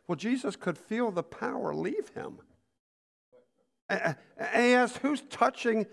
Well, 0.08 0.16
Jesus 0.16 0.56
could 0.56 0.78
feel 0.78 1.12
the 1.12 1.24
power 1.24 1.74
leave 1.74 2.10
him. 2.10 2.40
He 3.90 4.74
asked, 4.74 4.98
Who's 4.98 5.22
touching 5.22 5.86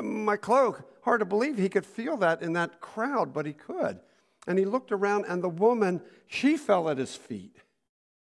my 0.00 0.36
cloak? 0.36 0.88
Hard 1.02 1.20
to 1.20 1.26
believe 1.26 1.58
he 1.58 1.68
could 1.68 1.86
feel 1.86 2.16
that 2.18 2.42
in 2.42 2.52
that 2.52 2.80
crowd, 2.80 3.32
but 3.32 3.46
he 3.46 3.52
could. 3.52 3.98
And 4.46 4.58
he 4.58 4.64
looked 4.64 4.92
around, 4.92 5.24
and 5.26 5.42
the 5.42 5.48
woman, 5.48 6.00
she 6.26 6.56
fell 6.56 6.88
at 6.88 6.98
his 6.98 7.16
feet. 7.16 7.56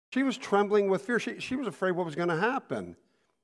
She 0.10 0.24
was 0.24 0.38
trembling 0.38 0.90
with 0.90 1.04
fear. 1.04 1.20
She, 1.20 1.40
she 1.40 1.56
was 1.56 1.68
afraid 1.68 1.92
what 1.92 2.06
was 2.06 2.16
going 2.16 2.30
to 2.30 2.38
happen 2.38 2.96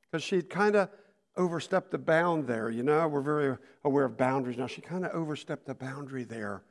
because 0.02 0.24
she'd 0.24 0.50
kind 0.50 0.76
of 0.76 0.90
overstepped 1.38 1.92
the 1.92 1.98
bound 1.98 2.48
there. 2.48 2.70
You 2.70 2.84
know, 2.84 3.08
we're 3.08 3.22
very 3.22 3.58
aware 3.84 4.06
of 4.06 4.18
boundaries 4.18 4.58
now. 4.58 4.68
She 4.68 4.82
kind 4.82 5.06
of 5.06 5.12
overstepped 5.12 5.66
the 5.66 5.76
boundary 5.76 6.24
there. 6.24 6.64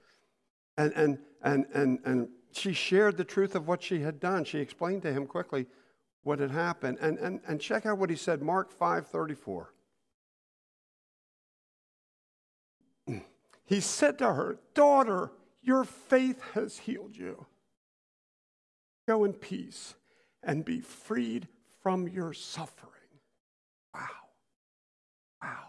And, 0.77 0.93
and, 0.95 1.19
and, 1.43 1.67
and, 1.75 1.99
and 2.05 2.29
she 2.53 2.73
shared 2.73 3.17
the 3.17 3.25
truth 3.25 3.55
of 3.55 3.69
what 3.69 3.83
she 3.83 4.01
had 4.01 4.19
done. 4.19 4.45
She 4.45 4.59
explained 4.59 5.03
to 5.03 5.13
him 5.13 5.27
quickly 5.27 5.67
what 6.23 6.41
had 6.41 6.51
happened. 6.51 6.99
And, 7.01 7.19
and, 7.19 7.41
and 7.47 7.61
check 7.61 7.87
out 7.87 7.99
what 7.99 8.11
he 8.11 8.17
said, 8.17 8.43
Mark 8.43 8.73
5 8.73 9.07
34. 9.07 9.73
He 13.67 13.81
said 13.81 14.19
to 14.19 14.35
her, 14.35 14.59
Daughter, 14.75 15.33
your 15.63 15.85
faith 15.85 16.39
has 16.53 16.77
healed 16.77 17.17
you. 17.17 17.47
Go 19.07 19.25
in 19.25 19.33
peace 19.33 19.95
and 20.43 20.65
be 20.65 20.81
freed 20.81 21.49
from 21.83 22.09
your 22.09 22.33
suffering. 22.33 22.91
Wow. 23.95 24.09
Wow. 25.43 25.65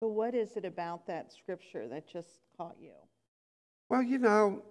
But 0.00 0.08
what 0.08 0.34
is 0.34 0.56
it 0.56 0.64
about 0.64 1.06
that 1.06 1.32
scripture 1.32 1.86
that 1.88 2.08
just 2.10 2.40
caught 2.56 2.76
you? 2.80 2.92
Well, 3.88 4.02
you 4.02 4.18
know, 4.18 4.62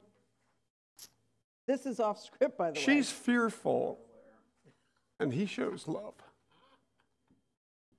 this 1.67 1.85
is 1.85 1.99
off 1.99 2.19
script, 2.19 2.57
by 2.57 2.71
the 2.71 2.79
she's 2.79 2.87
way. 2.87 2.93
She's 2.95 3.11
fearful, 3.11 3.99
and 5.19 5.33
he 5.33 5.45
shows 5.45 5.87
love. 5.87 6.13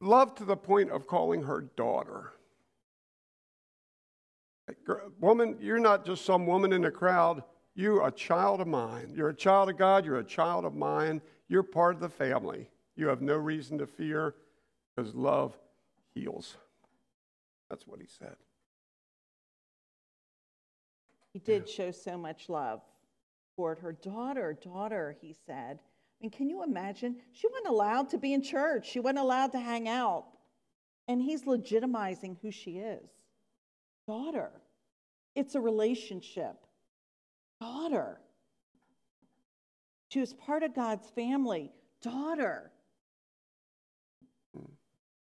Love 0.01 0.35
to 0.37 0.45
the 0.45 0.57
point 0.57 0.91
of 0.91 1.07
calling 1.07 1.43
her 1.43 1.61
daughter. 1.77 2.33
Woman, 5.21 5.57
you're 5.61 5.79
not 5.79 6.05
just 6.07 6.25
some 6.25 6.47
woman 6.47 6.73
in 6.73 6.85
a 6.85 6.91
crowd. 6.91 7.43
You're 7.79 8.09
a 8.09 8.11
child 8.11 8.61
of 8.61 8.67
mine. 8.67 9.13
You're 9.15 9.29
a 9.29 9.35
child 9.35 9.69
of 9.69 9.79
God. 9.79 10.05
You're 10.05 10.19
a 10.19 10.25
child 10.25 10.65
of 10.65 10.75
mine. 10.75 11.23
You're 11.47 11.63
part 11.63 11.95
of 11.95 12.01
the 12.01 12.09
family. 12.09 12.69
You 12.97 13.07
have 13.07 13.23
no 13.23 13.37
reason 13.37 13.79
to 13.79 13.87
fear 13.87 14.35
because 14.97 15.15
love 15.15 15.57
heals. 16.13 16.57
That's 17.71 17.87
what 17.87 18.01
he 18.01 18.09
said. 18.09 18.35
He 21.33 21.39
did 21.39 21.69
show 21.69 21.93
so 21.93 22.19
much 22.19 22.49
love 22.49 22.81
toward 23.55 23.79
her 23.79 23.93
daughter. 23.93 24.59
Daughter, 24.61 25.17
he 25.21 25.37
said. 25.47 25.79
I 25.79 26.17
mean, 26.21 26.33
can 26.33 26.51
you 26.51 26.65
imagine? 26.65 27.15
She 27.31 27.47
wasn't 27.47 27.69
allowed 27.69 28.09
to 28.09 28.19
be 28.19 28.33
in 28.33 28.43
church, 28.43 28.91
she 28.91 28.99
wasn't 28.99 29.21
allowed 29.21 29.53
to 29.53 29.61
hang 29.61 29.89
out. 29.89 30.25
And 31.07 31.23
he's 31.23 31.45
legitimizing 31.45 32.39
who 32.43 32.51
she 32.51 32.79
is 32.79 33.09
daughter. 34.05 34.51
It's 35.37 35.55
a 35.55 35.61
relationship. 35.61 36.57
Daughter. 37.61 38.21
She 40.11 40.21
was 40.21 40.33
part 40.33 40.63
of 40.63 40.75
God's 40.75 41.09
family. 41.11 41.73
Daughter. 42.03 42.71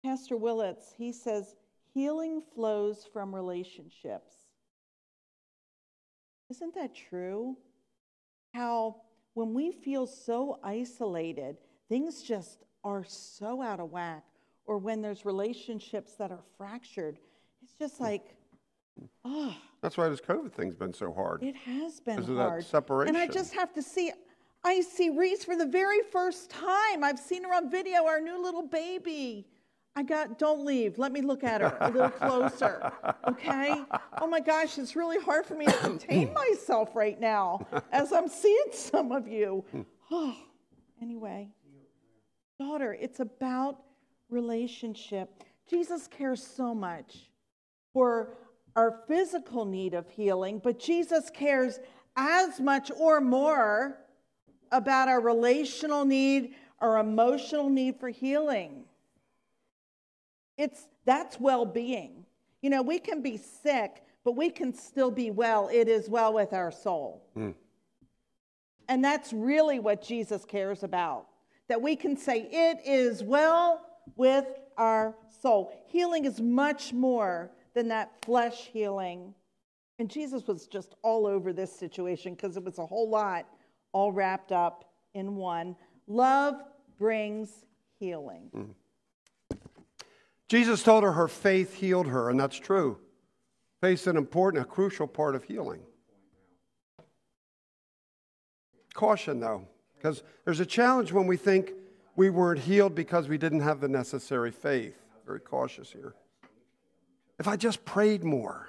Pastor 0.04 0.38
Willis, 0.38 0.94
he 0.98 1.12
says, 1.12 1.56
healing 1.94 2.42
flows 2.54 3.08
from 3.12 3.34
relationships. 3.34 4.36
Isn't 6.50 6.74
that 6.76 6.96
true? 6.96 7.58
How 8.54 9.02
when 9.34 9.54
we 9.54 9.72
feel 9.72 10.08
so 10.08 10.60
isolated, 10.64 11.58
things 11.88 12.24
just 12.24 12.64
are 12.84 13.04
so 13.04 13.62
out 13.62 13.80
of 13.80 13.92
whack, 13.92 14.24
or 14.66 14.78
when 14.78 15.02
there's 15.02 15.26
relationships 15.26 16.14
that 16.14 16.32
are 16.32 16.44
fractured, 16.58 17.20
it's 17.62 17.74
just 17.74 18.00
like, 18.00 18.36
oh. 19.26 19.56
That's 19.81 19.98
why 19.98 20.09
this 20.09 20.21
COVID 20.21 20.51
thing's 20.51 20.75
been 20.75 20.93
so 20.93 21.13
hard. 21.13 21.43
It 21.43 21.55
has 21.55 22.00
been 22.00 22.17
because 22.17 22.36
hard. 22.36 22.59
Of 22.59 22.65
that 22.65 22.69
separation. 22.69 23.15
And 23.15 23.17
I 23.17 23.31
just 23.31 23.53
have 23.53 23.74
to 23.74 23.81
see, 23.81 24.12
I 24.63 24.81
see 24.81 25.09
Reese 25.09 25.45
for 25.45 25.55
the 25.55 25.65
very 25.65 26.01
first 26.12 26.50
time. 26.50 27.03
I've 27.03 27.19
seen 27.19 27.43
her 27.43 27.53
on 27.53 27.69
video, 27.69 28.05
our 28.05 28.19
new 28.19 28.41
little 28.41 28.67
baby. 28.67 29.48
I 29.95 30.03
got, 30.03 30.38
don't 30.38 30.65
leave. 30.65 30.98
Let 30.98 31.12
me 31.12 31.21
look 31.21 31.43
at 31.43 31.62
her 31.62 31.75
a 31.81 31.89
little 31.89 32.09
closer. 32.09 32.91
Okay? 33.27 33.83
Oh 34.21 34.27
my 34.27 34.39
gosh, 34.39 34.77
it's 34.77 34.95
really 34.95 35.19
hard 35.19 35.45
for 35.45 35.55
me 35.55 35.65
to 35.65 35.74
contain 35.74 36.33
myself 36.50 36.95
right 36.95 37.19
now 37.19 37.65
as 37.91 38.13
I'm 38.13 38.27
seeing 38.27 38.67
some 38.71 39.12
of 39.12 39.27
you. 39.27 39.65
Hmm. 39.71 39.81
Oh, 40.12 40.36
anyway, 41.01 41.50
daughter, 42.59 42.98
it's 43.00 43.19
about 43.19 43.79
relationship. 44.29 45.43
Jesus 45.69 46.07
cares 46.07 46.45
so 46.45 46.74
much 46.74 47.29
for 47.93 48.38
our 48.79 48.98
physical 49.09 49.65
need 49.65 49.93
of 49.93 50.09
healing, 50.09 50.57
but 50.63 50.79
Jesus 50.79 51.29
cares 51.29 51.81
as 52.15 52.62
much 52.62 52.89
or 52.98 53.19
more 53.19 53.98
about 54.71 55.09
our 55.09 55.19
relational 55.19 56.05
need, 56.05 56.55
our 56.79 56.98
emotional 56.98 57.69
need 57.69 58.00
for 58.00 58.07
healing. 58.07 58.86
It's 60.57 60.88
that's 61.03 61.38
well-being. 61.41 62.24
You 62.62 62.69
know, 62.69 62.81
we 62.81 63.00
can 63.00 63.21
be 63.21 63.36
sick, 63.36 64.01
but 64.24 64.38
we 64.38 64.50
can 64.50 64.74
still 64.74 65.12
be 65.12 65.29
well. 65.29 65.69
It 65.69 65.89
is 65.89 66.07
well 66.07 66.31
with 66.31 66.53
our 66.53 66.71
soul. 66.71 67.27
Mm. 67.36 67.55
And 68.88 69.03
that's 69.03 69.33
really 69.33 69.79
what 69.79 70.01
Jesus 70.01 70.45
cares 70.45 70.83
about. 70.83 71.25
That 71.67 71.81
we 71.81 71.98
can 71.98 72.15
say, 72.15 72.48
It 72.50 72.77
is 72.86 73.24
well 73.24 73.81
with 74.15 74.45
our 74.77 75.17
soul. 75.41 75.74
Healing 75.88 76.24
is 76.24 76.39
much 76.39 76.93
more 76.93 77.51
than 77.74 77.88
that 77.90 78.12
flesh 78.24 78.70
healing. 78.72 79.34
And 80.00 80.10
Jesus 80.10 80.48
was 80.48 80.68
just 80.68 80.96
all 81.02 81.26
over 81.26 81.52
this 81.54 81.72
situation 81.72 82.34
because 82.34 82.58
it 82.58 82.64
was 82.64 82.80
a 82.80 82.86
whole 82.86 83.10
lot 83.10 83.46
all 83.92 84.12
wrapped 84.12 84.52
up 84.52 84.94
in 85.14 85.36
one. 85.36 85.76
Love 86.08 86.62
brings 86.98 87.66
healing. 88.00 88.50
Mm. 88.56 89.58
Jesus 90.48 90.82
told 90.82 91.04
her 91.04 91.12
her 91.12 91.28
faith 91.28 91.76
healed 91.76 92.08
her, 92.08 92.30
and 92.30 92.40
that's 92.40 92.58
true. 92.58 92.98
Faith's 93.82 94.08
an 94.08 94.18
important, 94.18 94.64
a 94.64 94.66
crucial 94.66 95.08
part 95.08 95.36
of 95.36 95.44
healing. 95.44 95.82
Caution, 98.94 99.40
though, 99.40 99.68
because 99.96 100.24
there's 100.44 100.60
a 100.60 100.66
challenge 100.66 101.12
when 101.12 101.28
we 101.28 101.38
think 101.38 101.74
we 102.16 102.30
weren't 102.30 102.60
healed 102.60 102.96
because 102.96 103.28
we 103.28 103.38
didn't 103.38 103.62
have 103.62 103.80
the 103.80 103.88
necessary 103.88 104.52
faith. 104.52 105.00
Very 105.26 105.40
cautious 105.40 105.92
here. 105.92 106.16
If 107.39 107.48
I 107.48 107.55
just 107.55 107.86
prayed 107.86 108.24
more, 108.24 108.67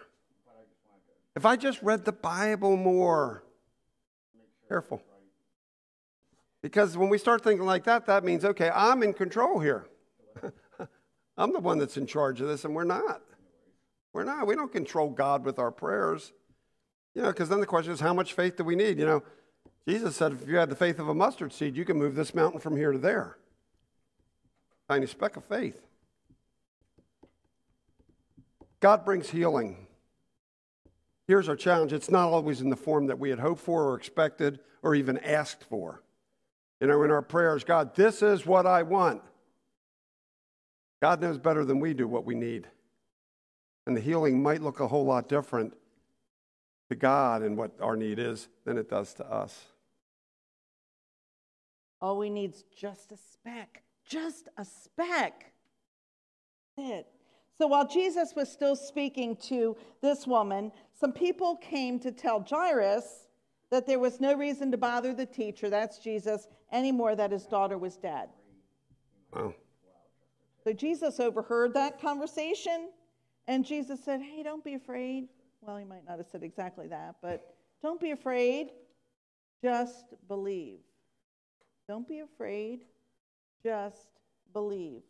if 1.34 1.44
I 1.44 1.56
just 1.56 1.82
read 1.82 2.04
the 2.04 2.12
Bible 2.12 2.76
more, 2.76 3.44
careful. 4.68 5.02
Because 6.62 6.96
when 6.96 7.08
we 7.08 7.18
start 7.18 7.42
thinking 7.42 7.66
like 7.66 7.84
that, 7.84 8.06
that 8.06 8.24
means, 8.24 8.44
okay, 8.44 8.70
I'm 8.72 9.02
in 9.02 9.12
control 9.12 9.58
here. 9.58 9.86
I'm 11.36 11.52
the 11.52 11.58
one 11.58 11.78
that's 11.78 11.96
in 11.96 12.06
charge 12.06 12.40
of 12.40 12.48
this, 12.48 12.64
and 12.64 12.74
we're 12.74 12.84
not. 12.84 13.22
We're 14.12 14.24
not. 14.24 14.46
We 14.46 14.54
don't 14.54 14.72
control 14.72 15.10
God 15.10 15.44
with 15.44 15.58
our 15.58 15.70
prayers. 15.70 16.32
You 17.14 17.22
know, 17.22 17.28
because 17.28 17.48
then 17.48 17.60
the 17.60 17.66
question 17.66 17.92
is, 17.92 18.00
how 18.00 18.14
much 18.14 18.34
faith 18.34 18.56
do 18.56 18.64
we 18.64 18.76
need? 18.76 18.98
You 18.98 19.06
know, 19.06 19.22
Jesus 19.88 20.16
said, 20.16 20.32
if 20.32 20.46
you 20.46 20.56
had 20.56 20.68
the 20.68 20.76
faith 20.76 20.98
of 20.98 21.08
a 21.08 21.14
mustard 21.14 21.52
seed, 21.52 21.76
you 21.76 21.84
can 21.84 21.96
move 21.96 22.14
this 22.14 22.34
mountain 22.34 22.60
from 22.60 22.76
here 22.76 22.92
to 22.92 22.98
there. 22.98 23.38
Tiny 24.88 25.06
speck 25.06 25.36
of 25.36 25.44
faith. 25.44 25.80
God 28.80 29.04
brings 29.04 29.30
healing. 29.30 29.87
Here's 31.28 31.49
our 31.49 31.56
challenge 31.56 31.92
it's 31.92 32.10
not 32.10 32.28
always 32.28 32.60
in 32.60 32.70
the 32.70 32.76
form 32.76 33.06
that 33.06 33.18
we 33.18 33.30
had 33.30 33.38
hoped 33.38 33.60
for 33.60 33.84
or 33.84 33.94
expected 33.96 34.60
or 34.82 34.94
even 34.94 35.18
asked 35.18 35.64
for. 35.64 36.02
You 36.80 36.87
know, 36.87 37.02
in 37.02 37.10
our 37.10 37.22
prayers, 37.22 37.62
God, 37.62 37.94
this 37.94 38.22
is 38.22 38.46
what 38.46 38.66
I 38.66 38.82
want. 38.82 39.22
God 41.02 41.20
knows 41.20 41.38
better 41.38 41.64
than 41.64 41.78
we 41.78 41.94
do 41.94 42.08
what 42.08 42.25
we 42.25 42.34
need. 42.34 42.66
And 43.87 43.96
the 43.96 44.00
healing 44.00 44.42
might 44.42 44.62
look 44.62 44.80
a 44.80 44.88
whole 44.88 45.04
lot 45.04 45.28
different 45.28 45.75
to 46.88 46.96
God 46.96 47.42
and 47.42 47.56
what 47.56 47.72
our 47.80 47.96
need 47.96 48.18
is 48.18 48.49
than 48.64 48.78
it 48.78 48.88
does 48.88 49.14
to 49.14 49.30
us. 49.30 49.66
All 52.00 52.18
we 52.18 52.30
need 52.30 52.54
is 52.54 52.64
just 52.76 53.12
a 53.12 53.16
speck, 53.16 53.82
just 54.06 54.49
a 54.56 54.64
speck. 54.64 55.52
That's 56.76 56.90
it. 56.90 57.06
So 57.60 57.66
while 57.66 57.86
Jesus 57.86 58.32
was 58.34 58.50
still 58.50 58.74
speaking 58.74 59.36
to 59.48 59.76
this 60.00 60.26
woman, 60.26 60.72
some 60.98 61.12
people 61.12 61.56
came 61.56 61.98
to 61.98 62.10
tell 62.10 62.40
Jairus 62.40 63.26
that 63.70 63.86
there 63.86 63.98
was 63.98 64.18
no 64.18 64.34
reason 64.34 64.70
to 64.70 64.78
bother 64.78 65.12
the 65.12 65.26
teacher, 65.26 65.68
that's 65.68 65.98
Jesus, 65.98 66.48
anymore, 66.72 67.14
that 67.14 67.32
his 67.32 67.44
daughter 67.44 67.76
was 67.76 67.98
dead. 67.98 68.30
Wow. 69.34 69.52
So 70.64 70.72
Jesus 70.72 71.20
overheard 71.20 71.74
that 71.74 72.00
conversation, 72.00 72.88
and 73.46 73.62
Jesus 73.62 74.02
said, 74.02 74.22
Hey, 74.22 74.42
don't 74.42 74.64
be 74.64 74.72
afraid. 74.72 75.28
Well, 75.60 75.76
he 75.76 75.84
might 75.84 76.06
not 76.08 76.16
have 76.16 76.28
said 76.32 76.42
exactly 76.42 76.86
that, 76.86 77.16
but 77.20 77.56
don't 77.82 78.00
be 78.00 78.12
afraid. 78.12 78.70
Just 79.62 80.14
believe. 80.28 80.78
Don't 81.86 82.08
be 82.08 82.20
afraid. 82.20 82.84
Just 83.62 84.08
believe. 84.54 85.02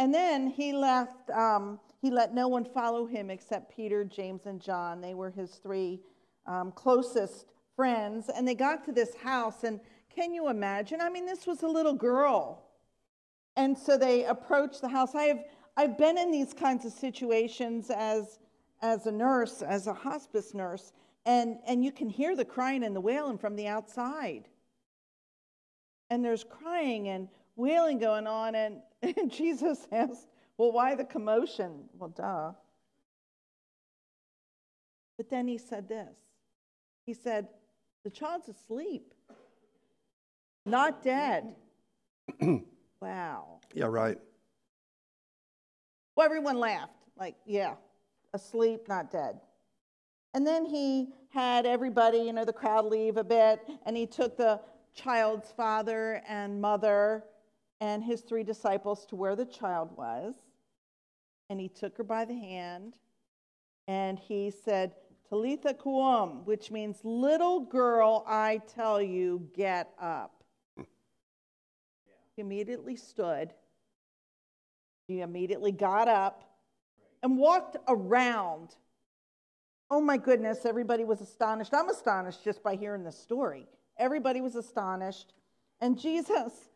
And 0.00 0.14
then 0.14 0.46
he 0.46 0.72
left, 0.72 1.28
um, 1.28 1.78
he 2.00 2.10
let 2.10 2.34
no 2.34 2.48
one 2.48 2.64
follow 2.64 3.04
him 3.04 3.28
except 3.28 3.76
Peter, 3.76 4.02
James, 4.02 4.46
and 4.46 4.58
John. 4.58 5.02
They 5.02 5.12
were 5.12 5.28
his 5.28 5.56
three 5.56 6.00
um, 6.46 6.72
closest 6.72 7.44
friends. 7.76 8.30
And 8.34 8.48
they 8.48 8.54
got 8.54 8.82
to 8.86 8.92
this 8.92 9.14
house, 9.14 9.62
and 9.62 9.78
can 10.08 10.32
you 10.32 10.48
imagine? 10.48 11.02
I 11.02 11.10
mean, 11.10 11.26
this 11.26 11.46
was 11.46 11.64
a 11.64 11.68
little 11.68 11.92
girl. 11.92 12.64
And 13.56 13.76
so 13.76 13.98
they 13.98 14.24
approached 14.24 14.80
the 14.80 14.88
house. 14.88 15.14
I 15.14 15.24
have, 15.24 15.44
I've 15.76 15.98
been 15.98 16.16
in 16.16 16.30
these 16.30 16.54
kinds 16.54 16.86
of 16.86 16.92
situations 16.92 17.90
as, 17.94 18.38
as 18.80 19.04
a 19.04 19.12
nurse, 19.12 19.60
as 19.60 19.86
a 19.86 19.92
hospice 19.92 20.54
nurse, 20.54 20.92
and, 21.26 21.58
and 21.66 21.84
you 21.84 21.92
can 21.92 22.08
hear 22.08 22.34
the 22.34 22.46
crying 22.46 22.84
and 22.84 22.96
the 22.96 23.02
wailing 23.02 23.36
from 23.36 23.54
the 23.54 23.66
outside. 23.66 24.48
And 26.08 26.24
there's 26.24 26.42
crying 26.42 27.08
and 27.08 27.28
wailing 27.56 27.98
going 27.98 28.26
on, 28.26 28.54
and, 28.54 28.80
and 29.02 29.30
Jesus 29.32 29.86
asked, 29.92 30.28
Well, 30.56 30.72
why 30.72 30.94
the 30.94 31.04
commotion? 31.04 31.84
Well, 31.98 32.10
duh. 32.10 32.52
But 35.16 35.28
then 35.28 35.46
he 35.48 35.58
said 35.58 35.88
this 35.88 36.16
He 37.06 37.14
said, 37.14 37.48
The 38.04 38.10
child's 38.10 38.48
asleep, 38.48 39.12
not 40.66 41.02
dead. 41.02 41.54
wow. 43.00 43.60
Yeah, 43.74 43.86
right. 43.86 44.18
Well, 46.16 46.26
everyone 46.26 46.58
laughed, 46.58 46.92
like, 47.16 47.36
yeah, 47.46 47.74
asleep, 48.34 48.88
not 48.88 49.10
dead. 49.10 49.40
And 50.34 50.46
then 50.46 50.64
he 50.64 51.08
had 51.30 51.66
everybody, 51.66 52.18
you 52.18 52.32
know, 52.32 52.44
the 52.44 52.52
crowd 52.52 52.84
leave 52.84 53.16
a 53.16 53.24
bit, 53.24 53.60
and 53.86 53.96
he 53.96 54.06
took 54.06 54.36
the 54.36 54.60
child's 54.94 55.50
father 55.52 56.22
and 56.28 56.60
mother 56.60 57.24
and 57.80 58.04
his 58.04 58.20
three 58.20 58.42
disciples 58.42 59.06
to 59.06 59.16
where 59.16 59.36
the 59.36 59.46
child 59.46 59.96
was. 59.96 60.34
And 61.48 61.58
he 61.60 61.68
took 61.68 61.96
her 61.96 62.04
by 62.04 62.24
the 62.24 62.38
hand 62.38 62.94
and 63.88 64.18
he 64.18 64.50
said, 64.50 64.94
Talitha 65.28 65.74
Koum, 65.74 66.44
which 66.44 66.70
means, 66.70 66.98
little 67.04 67.60
girl, 67.60 68.24
I 68.26 68.60
tell 68.74 69.00
you, 69.00 69.48
get 69.56 69.90
up. 70.00 70.42
She 70.76 70.86
immediately 72.42 72.96
stood. 72.96 73.52
She 75.06 75.20
immediately 75.20 75.72
got 75.72 76.08
up 76.08 76.44
and 77.22 77.36
walked 77.36 77.76
around. 77.88 78.74
Oh 79.90 80.00
my 80.00 80.16
goodness, 80.16 80.64
everybody 80.64 81.04
was 81.04 81.20
astonished. 81.20 81.74
I'm 81.74 81.88
astonished 81.88 82.44
just 82.44 82.62
by 82.62 82.76
hearing 82.76 83.02
the 83.02 83.12
story. 83.12 83.66
Everybody 83.98 84.40
was 84.40 84.54
astonished. 84.54 85.32
And 85.80 85.98
Jesus, 85.98 86.69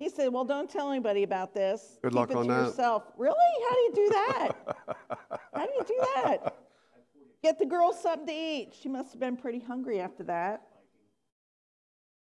he 0.00 0.08
said, 0.08 0.32
Well, 0.32 0.44
don't 0.44 0.68
tell 0.68 0.90
anybody 0.90 1.22
about 1.22 1.54
this. 1.54 1.98
Good 2.02 2.12
Keep 2.12 2.16
luck 2.16 2.30
it 2.30 2.36
on 2.36 2.46
to 2.46 2.54
that. 2.54 2.66
yourself. 2.68 3.04
Really? 3.18 3.36
How 3.68 3.74
do 3.74 3.80
you 3.80 3.92
do 3.94 4.08
that? 4.08 4.52
How 5.54 5.66
do 5.66 5.72
you 5.72 5.84
do 5.86 6.04
that? 6.16 6.56
Get 7.42 7.58
the 7.58 7.66
girl 7.66 7.92
something 7.92 8.26
to 8.26 8.32
eat. 8.32 8.72
She 8.80 8.88
must 8.88 9.12
have 9.12 9.20
been 9.20 9.36
pretty 9.36 9.60
hungry 9.60 10.00
after 10.00 10.24
that. 10.24 10.62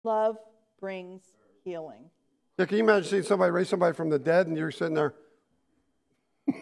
Love 0.03 0.37
brings 0.81 1.23
healing. 1.65 2.11
Yeah, 2.59 2.67
can 2.67 2.79
you 2.79 2.83
imagine 2.85 3.09
seeing 3.09 3.23
somebody 3.23 3.53
raise 3.53 3.69
somebody 3.69 3.95
from 3.95 4.11
the 4.11 4.19
dead 4.19 4.49
and 4.49 4.57
you're 4.57 4.73
sitting 4.73 4.95
there 4.95 5.15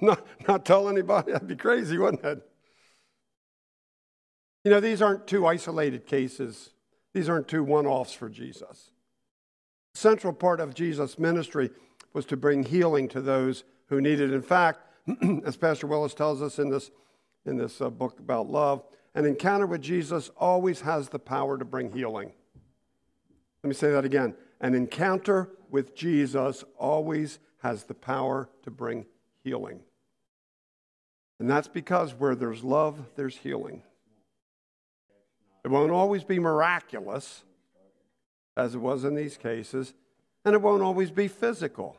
not, 0.00 0.24
not 0.46 0.64
tell 0.64 0.88
anybody? 0.88 1.32
That'd 1.32 1.48
be 1.48 1.56
crazy, 1.56 1.98
wouldn't 1.98 2.24
it? 2.24 2.40
You 4.62 4.70
know, 4.70 4.78
these 4.80 5.02
aren't 5.02 5.26
two 5.26 5.44
isolated 5.44 6.06
cases. 6.06 6.70
These 7.12 7.28
aren't 7.28 7.48
two 7.48 7.64
one 7.64 7.86
offs 7.86 8.12
for 8.12 8.28
Jesus. 8.28 8.90
Central 9.94 10.32
part 10.32 10.60
of 10.60 10.74
Jesus' 10.74 11.18
ministry 11.18 11.70
was 12.12 12.26
to 12.26 12.36
bring 12.36 12.64
healing 12.64 13.08
to 13.08 13.20
those 13.20 13.64
who 13.86 14.00
needed. 14.00 14.32
In 14.32 14.42
fact, 14.42 14.80
as 15.44 15.56
Pastor 15.56 15.86
Willis 15.86 16.14
tells 16.14 16.42
us 16.42 16.58
in 16.58 16.70
this, 16.70 16.90
in 17.46 17.56
this 17.56 17.80
uh, 17.80 17.90
book 17.90 18.18
about 18.18 18.50
love, 18.50 18.82
an 19.14 19.24
encounter 19.24 19.66
with 19.66 19.80
Jesus 19.80 20.30
always 20.36 20.80
has 20.80 21.08
the 21.08 21.18
power 21.18 21.56
to 21.56 21.64
bring 21.64 21.92
healing. 21.92 22.32
Let 23.62 23.68
me 23.68 23.74
say 23.74 23.90
that 23.92 24.04
again. 24.04 24.34
An 24.60 24.74
encounter 24.74 25.50
with 25.70 25.94
Jesus 25.94 26.64
always 26.78 27.38
has 27.62 27.84
the 27.84 27.94
power 27.94 28.48
to 28.62 28.70
bring 28.70 29.06
healing. 29.42 29.80
And 31.38 31.48
that's 31.48 31.68
because 31.68 32.14
where 32.14 32.34
there's 32.34 32.64
love, 32.64 32.98
there's 33.16 33.36
healing. 33.36 33.82
It 35.64 35.70
won't 35.70 35.92
always 35.92 36.24
be 36.24 36.38
miraculous, 36.38 37.44
as 38.56 38.74
it 38.74 38.78
was 38.78 39.04
in 39.04 39.14
these 39.14 39.36
cases, 39.36 39.94
and 40.44 40.54
it 40.54 40.62
won't 40.62 40.82
always 40.82 41.10
be 41.10 41.28
physical, 41.28 41.96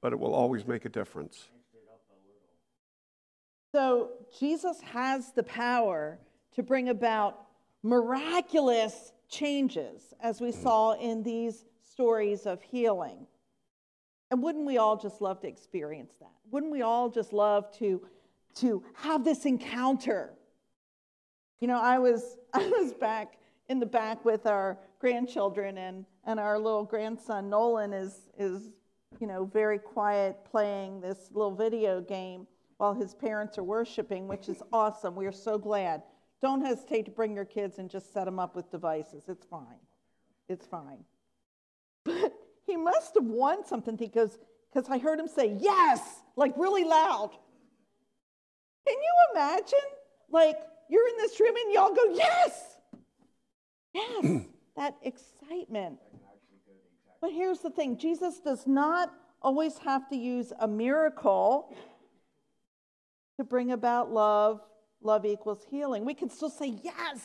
but 0.00 0.12
it 0.12 0.18
will 0.18 0.34
always 0.34 0.66
make 0.66 0.84
a 0.84 0.88
difference. 0.88 1.48
So 3.72 4.10
Jesus 4.38 4.80
has 4.82 5.32
the 5.32 5.42
power 5.42 6.18
to 6.54 6.62
bring 6.62 6.90
about 6.90 7.46
miraculous 7.82 9.12
changes, 9.28 10.14
as 10.20 10.40
we 10.40 10.52
saw 10.52 10.92
in 10.92 11.22
these 11.22 11.64
stories 11.82 12.46
of 12.46 12.62
healing. 12.62 13.26
And 14.30 14.42
wouldn't 14.42 14.64
we 14.64 14.78
all 14.78 14.96
just 14.96 15.20
love 15.20 15.40
to 15.40 15.48
experience 15.48 16.14
that? 16.20 16.30
Wouldn't 16.50 16.72
we 16.72 16.82
all 16.82 17.08
just 17.08 17.32
love 17.32 17.70
to, 17.78 18.06
to 18.56 18.82
have 18.94 19.24
this 19.24 19.44
encounter? 19.44 20.34
You 21.60 21.68
know, 21.68 21.80
I 21.80 21.98
was 21.98 22.36
I 22.54 22.66
was 22.68 22.92
back 22.92 23.38
in 23.68 23.80
the 23.80 23.86
back 23.86 24.24
with 24.24 24.46
our 24.46 24.78
grandchildren 25.04 25.76
and, 25.76 26.06
and 26.26 26.40
our 26.40 26.58
little 26.58 26.82
grandson 26.82 27.50
Nolan 27.50 27.92
is 27.92 28.30
is, 28.38 28.70
you 29.20 29.26
know, 29.26 29.44
very 29.44 29.78
quiet 29.78 30.38
playing 30.50 31.02
this 31.02 31.28
little 31.30 31.54
video 31.54 32.00
game 32.00 32.46
while 32.78 32.94
his 32.94 33.14
parents 33.14 33.58
are 33.58 33.64
worshiping, 33.64 34.26
which 34.26 34.48
is 34.48 34.62
awesome. 34.72 35.14
We 35.14 35.26
are 35.26 35.32
so 35.32 35.58
glad. 35.58 36.02
Don't 36.40 36.64
hesitate 36.64 37.04
to 37.04 37.10
bring 37.10 37.34
your 37.34 37.44
kids 37.44 37.78
and 37.78 37.90
just 37.90 38.14
set 38.14 38.24
them 38.24 38.38
up 38.38 38.56
with 38.56 38.70
devices. 38.70 39.24
It's 39.28 39.44
fine. 39.44 39.82
It's 40.48 40.64
fine. 40.64 41.04
But 42.06 42.32
he 42.66 42.78
must 42.78 43.14
have 43.14 43.26
won 43.26 43.66
something 43.66 43.96
because 43.96 44.38
because 44.72 44.88
I 44.88 44.96
heard 44.96 45.20
him 45.20 45.28
say 45.28 45.54
yes, 45.60 46.00
like 46.34 46.54
really 46.56 46.84
loud. 46.84 47.32
Can 48.86 48.96
you 48.96 49.14
imagine? 49.34 49.90
Like 50.30 50.56
you're 50.88 51.08
in 51.08 51.16
this 51.18 51.38
room 51.38 51.56
and 51.62 51.74
y'all 51.74 51.94
go, 51.94 52.14
yes, 52.14 52.78
yes, 53.94 54.44
that 54.76 54.96
excitement. 55.02 55.98
But 57.20 57.32
here's 57.32 57.60
the 57.60 57.70
thing 57.70 57.96
Jesus 57.96 58.38
does 58.38 58.66
not 58.66 59.12
always 59.40 59.78
have 59.78 60.08
to 60.10 60.16
use 60.16 60.52
a 60.60 60.68
miracle 60.68 61.74
to 63.36 63.44
bring 63.44 63.72
about 63.72 64.12
love. 64.12 64.60
Love 65.02 65.26
equals 65.26 65.64
healing. 65.70 66.04
We 66.04 66.14
can 66.14 66.30
still 66.30 66.48
say 66.48 66.78
yes 66.82 67.20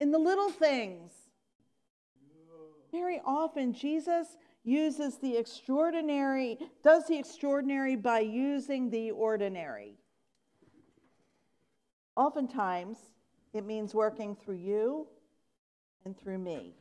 in 0.00 0.10
the 0.10 0.18
little 0.18 0.50
things. 0.50 1.12
Very 2.92 3.20
often, 3.24 3.72
Jesus 3.72 4.36
uses 4.62 5.18
the 5.18 5.36
extraordinary, 5.36 6.58
does 6.82 7.06
the 7.06 7.18
extraordinary 7.18 7.96
by 7.96 8.20
using 8.20 8.90
the 8.90 9.10
ordinary. 9.10 9.96
Oftentimes, 12.16 12.98
it 13.52 13.64
means 13.64 13.94
working 13.94 14.36
through 14.36 14.56
you 14.56 15.06
and 16.04 16.16
through 16.16 16.38
me. 16.38 16.74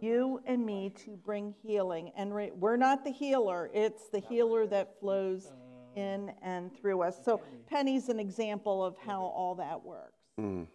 You 0.00 0.40
and 0.46 0.64
me 0.64 0.92
to 1.04 1.10
bring 1.24 1.54
healing. 1.62 2.12
And 2.16 2.34
re- 2.34 2.52
we're 2.54 2.76
not 2.76 3.04
the 3.04 3.10
healer, 3.10 3.70
it's 3.72 4.08
the 4.08 4.20
healer 4.20 4.66
that 4.66 4.98
flows 5.00 5.52
in 5.96 6.32
and 6.42 6.70
through 6.78 7.02
us. 7.02 7.16
So, 7.24 7.40
Penny's 7.68 8.08
an 8.08 8.20
example 8.20 8.84
of 8.84 8.96
how 9.04 9.20
all 9.20 9.54
that 9.56 9.82
works. 9.82 10.12
Mm. 10.40 10.66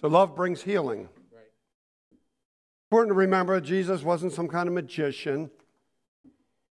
So 0.00 0.08
love 0.08 0.36
brings 0.36 0.62
healing. 0.62 1.08
Important 2.90 3.10
to 3.10 3.14
remember 3.14 3.60
Jesus 3.60 4.02
wasn't 4.02 4.32
some 4.32 4.46
kind 4.46 4.68
of 4.68 4.74
magician, 4.74 5.50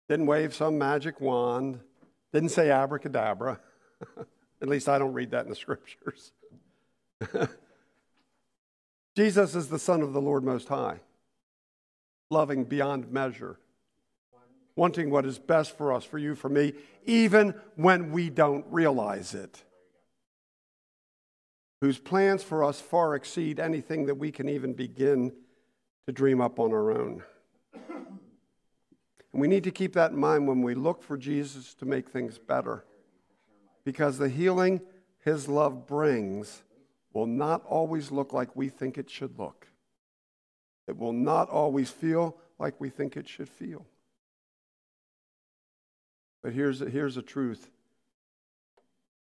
didn't 0.08 0.28
wave 0.28 0.54
some 0.54 0.78
magic 0.78 1.20
wand, 1.20 1.80
didn't 2.32 2.50
say 2.50 2.70
abracadabra. 2.70 3.60
At 4.62 4.70
least 4.70 4.88
I 4.88 4.98
don't 4.98 5.14
read 5.14 5.32
that 5.32 5.44
in 5.44 5.50
the 5.50 5.56
scriptures. 5.56 6.32
Jesus 9.16 9.56
is 9.56 9.68
the 9.68 9.80
Son 9.80 10.02
of 10.02 10.14
the 10.14 10.22
Lord 10.22 10.44
Most 10.44 10.68
High, 10.68 11.00
loving 12.36 12.66
beyond 12.66 13.10
measure, 13.10 13.58
wanting 14.76 15.10
what 15.10 15.26
is 15.26 15.40
best 15.40 15.78
for 15.78 15.94
us, 15.94 16.04
for 16.04 16.18
you, 16.18 16.36
for 16.36 16.50
me, 16.50 16.74
even 17.06 17.56
when 17.78 18.12
we 18.12 18.30
don't 18.30 18.66
realize 18.70 19.34
it. 19.34 19.64
Whose 21.80 21.98
plans 21.98 22.44
for 22.44 22.62
us 22.62 22.82
far 22.82 23.16
exceed 23.16 23.58
anything 23.58 24.06
that 24.08 24.16
we 24.16 24.32
can 24.32 24.50
even 24.50 24.74
begin 24.74 25.32
to 26.08 26.12
dream 26.12 26.42
up 26.42 26.60
on 26.60 26.74
our 26.74 26.92
own. 26.92 27.24
And 29.32 29.42
we 29.42 29.48
need 29.48 29.64
to 29.64 29.72
keep 29.72 29.94
that 29.94 30.12
in 30.12 30.18
mind 30.18 30.46
when 30.46 30.62
we 30.62 30.76
look 30.76 31.02
for 31.02 31.18
Jesus 31.18 31.74
to 31.76 31.86
make 31.86 32.10
things 32.10 32.38
better. 32.38 32.84
Because 33.86 34.18
the 34.18 34.30
healing 34.30 34.82
his 35.24 35.48
love 35.48 35.88
brings 35.88 36.64
will 37.14 37.28
not 37.28 37.64
always 37.66 38.12
look 38.12 38.34
like 38.34 38.56
we 38.56 38.68
think 38.68 38.98
it 38.98 39.10
should 39.10 39.40
look. 39.40 39.68
It 40.88 40.98
will 40.98 41.14
not 41.14 41.50
always 41.50 41.90
feel 41.90 42.38
like 42.60 42.80
we 42.80 42.90
think 42.90 43.18
it 43.18 43.28
should 43.28 43.50
feel. 43.50 43.86
But 46.44 46.54
here's, 46.54 46.80
here's 46.80 47.16
the 47.16 47.22
truth 47.22 47.70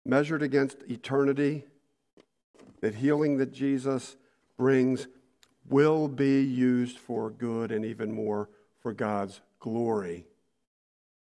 measured 0.05 0.41
against 0.41 0.83
eternity, 0.89 1.63
that 2.81 2.95
healing 2.95 3.37
that 3.37 3.53
Jesus 3.53 4.17
brings 4.57 5.07
will 5.69 6.07
be 6.07 6.41
used 6.41 6.97
for 6.97 7.29
good 7.29 7.71
and 7.71 7.85
even 7.85 8.11
more 8.11 8.49
for 8.81 8.93
God's 8.93 9.39
glory, 9.59 10.25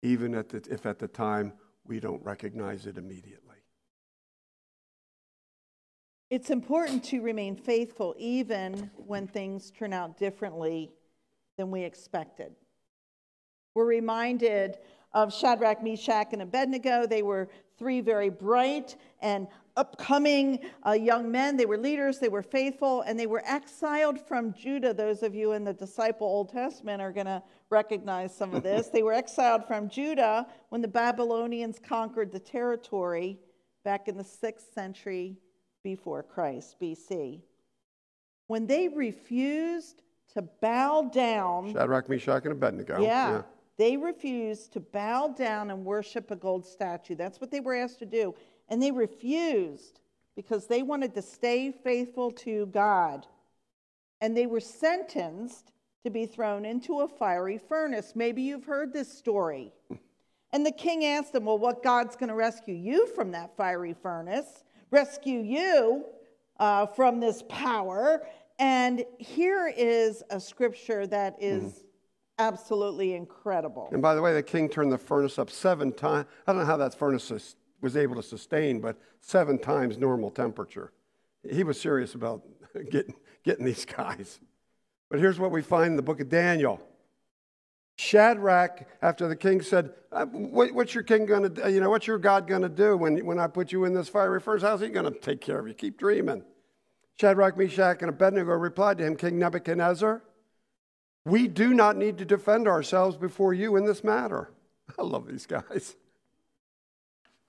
even 0.03 0.35
at 0.35 0.49
the, 0.49 0.57
if 0.69 0.85
at 0.85 0.99
the 0.99 1.07
time 1.07 1.53
we 1.85 1.99
don't 1.99 2.23
recognize 2.23 2.85
it 2.85 2.97
immediately. 2.97 3.56
It's 6.29 6.49
important 6.49 7.05
to 7.05 7.21
remain 7.21 7.55
faithful 7.55 8.13
even 8.17 8.91
when 8.97 9.27
things 9.27 9.71
turn 9.71 9.93
out 9.93 10.17
differently 10.17 10.91
than 11.57 11.71
we 11.71 11.83
expected. 11.83 12.51
We're 13.73 13.85
reminded 13.85 14.77
of 15.13 15.33
Shadrach, 15.33 15.81
Meshach, 15.81 16.33
and 16.33 16.41
Abednego. 16.41 17.07
They 17.07 17.21
were 17.21 17.47
three 17.77 18.01
very 18.01 18.29
bright 18.29 18.97
and 19.21 19.47
upcoming 19.77 20.59
uh, 20.85 20.91
young 20.91 21.31
men. 21.31 21.55
They 21.55 21.65
were 21.65 21.77
leaders, 21.77 22.19
they 22.19 22.27
were 22.27 22.43
faithful, 22.43 23.03
and 23.03 23.17
they 23.17 23.27
were 23.27 23.43
exiled 23.45 24.19
from 24.19 24.53
Judah. 24.53 24.93
Those 24.93 25.23
of 25.23 25.33
you 25.33 25.53
in 25.53 25.63
the 25.63 25.73
Disciple 25.73 26.27
Old 26.27 26.49
Testament 26.49 27.01
are 27.01 27.13
going 27.13 27.27
to 27.27 27.41
recognize 27.69 28.35
some 28.35 28.53
of 28.53 28.63
this. 28.63 28.87
they 28.93 29.03
were 29.03 29.13
exiled 29.13 29.65
from 29.65 29.87
Judah 29.87 30.45
when 30.69 30.81
the 30.81 30.89
Babylonians 30.89 31.79
conquered 31.79 32.33
the 32.33 32.39
territory 32.39 33.39
back 33.85 34.09
in 34.09 34.17
the 34.17 34.25
sixth 34.25 34.73
century 34.73 35.37
before 35.83 36.23
Christ, 36.23 36.75
BC. 36.81 37.41
When 38.47 38.67
they 38.67 38.87
refused 38.87 40.01
to 40.33 40.41
bow 40.41 41.09
down. 41.13 41.73
Shadrach, 41.73 42.09
Meshach, 42.09 42.43
and 42.43 42.53
Abednego. 42.53 43.01
Yeah, 43.01 43.31
yeah. 43.31 43.41
They 43.77 43.95
refused 43.95 44.73
to 44.73 44.79
bow 44.79 45.29
down 45.29 45.69
and 45.69 45.85
worship 45.85 46.31
a 46.31 46.35
gold 46.35 46.65
statue. 46.65 47.15
That's 47.15 47.39
what 47.39 47.51
they 47.51 47.59
were 47.59 47.75
asked 47.75 47.99
to 47.99 48.05
do. 48.05 48.33
And 48.69 48.81
they 48.81 48.91
refused 48.91 49.99
because 50.35 50.67
they 50.67 50.83
wanted 50.83 51.13
to 51.15 51.21
stay 51.21 51.71
faithful 51.71 52.31
to 52.31 52.65
God. 52.67 53.27
And 54.19 54.35
they 54.35 54.47
were 54.47 54.59
sentenced 54.59 55.71
to 56.03 56.09
be 56.09 56.25
thrown 56.25 56.65
into 56.65 57.01
a 57.01 57.07
fiery 57.07 57.57
furnace. 57.57 58.13
Maybe 58.15 58.41
you've 58.41 58.65
heard 58.65 58.93
this 58.93 59.11
story. 59.11 59.73
And 60.53 60.65
the 60.65 60.71
king 60.71 61.03
asked 61.03 61.33
them, 61.33 61.43
Well, 61.43 61.57
what 61.57 61.83
God's 61.83 62.15
going 62.15 62.29
to 62.29 62.33
rescue 62.33 62.73
you 62.73 63.05
from 63.07 63.31
that 63.31 63.57
fiery 63.57 63.93
furnace? 63.93 64.63
Rescue 64.91 65.39
you 65.39 66.05
uh, 66.59 66.85
from 66.85 67.19
this 67.19 67.43
power. 67.49 68.25
And 68.59 69.03
here 69.19 69.71
is 69.75 70.23
a 70.29 70.39
scripture 70.39 71.05
that 71.07 71.35
is 71.39 71.63
mm-hmm. 71.63 71.81
absolutely 72.39 73.13
incredible. 73.13 73.89
And 73.91 74.01
by 74.01 74.15
the 74.15 74.21
way, 74.21 74.33
the 74.33 74.43
king 74.43 74.69
turned 74.69 74.91
the 74.91 74.97
furnace 74.97 75.37
up 75.37 75.49
seven 75.49 75.91
times. 75.93 76.27
I 76.45 76.51
don't 76.51 76.61
know 76.61 76.65
how 76.65 76.77
that 76.77 76.97
furnace 76.97 77.31
was 77.81 77.97
able 77.97 78.15
to 78.15 78.23
sustain, 78.23 78.79
but 78.79 78.97
seven 79.21 79.59
times 79.59 79.97
normal 79.97 80.31
temperature. 80.31 80.91
He 81.49 81.63
was 81.63 81.79
serious 81.79 82.15
about 82.15 82.43
getting, 82.89 83.13
getting 83.43 83.65
these 83.65 83.85
guys. 83.85 84.39
But 85.09 85.19
here's 85.19 85.39
what 85.39 85.51
we 85.51 85.61
find 85.61 85.91
in 85.91 85.95
the 85.95 86.01
book 86.01 86.19
of 86.19 86.29
Daniel. 86.29 86.81
Shadrach, 87.97 88.87
after 89.01 89.27
the 89.27 89.35
king 89.35 89.61
said, 89.61 89.91
uh, 90.11 90.25
"What's 90.27 90.93
your 90.93 91.03
king 91.03 91.25
going 91.25 91.55
to? 91.55 91.71
You 91.71 91.81
know, 91.81 91.89
what's 91.89 92.05
your 92.05 92.19
God 92.19 92.47
going 92.47 92.61
to 92.61 92.69
do 92.69 92.95
when 92.95 93.25
when 93.25 93.39
I 93.39 93.47
put 93.47 93.71
you 93.71 93.85
in 93.85 93.93
this 93.93 94.07
fiery 94.07 94.39
furnace? 94.39 94.61
How's 94.61 94.81
he 94.81 94.89
going 94.89 95.11
to 95.11 95.19
take 95.19 95.41
care 95.41 95.59
of 95.59 95.67
you? 95.67 95.73
Keep 95.73 95.97
dreaming." 95.97 96.43
Shadrach, 97.19 97.57
Meshach, 97.57 97.97
and 98.01 98.09
Abednego 98.09 98.51
replied 98.51 98.99
to 98.99 99.03
him, 99.03 99.15
King 99.15 99.39
Nebuchadnezzar, 99.39 100.21
"We 101.25 101.47
do 101.47 101.73
not 101.73 101.97
need 101.97 102.19
to 102.19 102.25
defend 102.25 102.67
ourselves 102.67 103.17
before 103.17 103.55
you 103.55 103.75
in 103.75 103.85
this 103.85 104.03
matter." 104.03 104.51
I 104.99 105.01
love 105.01 105.27
these 105.27 105.47
guys. 105.47 105.95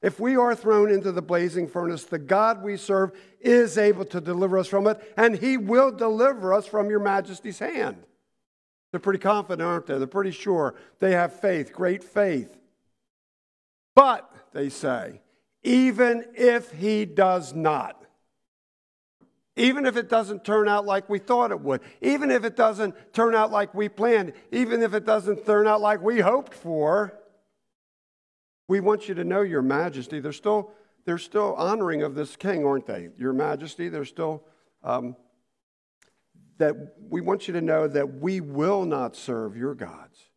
If 0.01 0.19
we 0.19 0.37
are 0.37 0.55
thrown 0.55 0.91
into 0.91 1.13
the 1.13 1.21
blazing 1.21 1.69
furnace, 1.69 2.05
the 2.05 2.19
God 2.19 2.63
we 2.63 2.79
serve 2.79 3.13
is 3.41 3.77
able 3.77 4.07
to 4.07 4.21
deliver 4.21 4.57
us 4.57 4.69
from 4.69 4.87
it, 4.87 5.13
and 5.19 5.37
he 5.37 5.59
will 5.59 5.91
deliver 5.91 6.55
us 6.55 6.67
from 6.67 6.89
your 6.89 7.01
majesty's 7.01 7.59
hand. 7.59 8.05
They're 8.91 9.01
pretty 9.01 9.19
confident, 9.19 9.67
aren't 9.67 9.87
they? 9.87 9.99
They're 9.99 10.07
pretty 10.07 10.31
sure. 10.31 10.75
They 10.99 11.13
have 11.13 11.41
faith, 11.41 11.73
great 11.73 12.03
faith. 12.03 12.57
But, 13.95 14.31
they 14.53 14.69
say, 14.69 15.21
even 15.63 16.25
if 16.35 16.71
he 16.73 17.05
does 17.05 17.53
not, 17.53 18.03
even 19.57 19.87
if 19.87 19.97
it 19.97 20.09
doesn't 20.09 20.45
turn 20.45 20.69
out 20.69 20.87
like 20.87 21.09
we 21.09 21.19
thought 21.19 21.51
it 21.51 21.61
would, 21.61 21.81
even 22.01 22.31
if 22.31 22.45
it 22.45 22.57
doesn't 22.57 22.95
turn 23.13 23.35
out 23.35 23.51
like 23.51 23.75
we 23.75 23.89
planned, 23.89 24.33
even 24.53 24.83
if 24.83 24.95
it 24.95 25.05
doesn't 25.05 25.45
turn 25.45 25.67
out 25.67 25.81
like 25.81 26.01
we 26.01 26.21
hoped 26.21 26.55
for, 26.55 27.19
we 28.69 28.81
want 28.81 29.09
you 29.09 29.15
to 29.17 29.25
know, 29.25 29.43
Your 29.43 29.63
Majesty, 29.63 30.21
they're 30.21 30.33
still, 30.33 30.71
they're 31.05 31.19
still 31.19 31.55
honoring 31.57 32.03
of 32.03 32.15
this 32.15 32.37
king, 32.37 32.65
aren't 32.65 32.87
they? 32.87 33.09
Your 33.19 33.33
Majesty, 33.33 33.89
they're 33.89 34.05
still 34.05 34.45
um, 34.85 35.17
that 36.59 36.75
we 37.09 37.21
want 37.21 37.49
you 37.49 37.55
to 37.55 37.61
know 37.61 37.89
that 37.89 38.21
we 38.21 38.41
will 38.41 38.85
not 38.85 39.17
serve 39.17 39.57
your 39.57 39.75
gods 39.75 40.31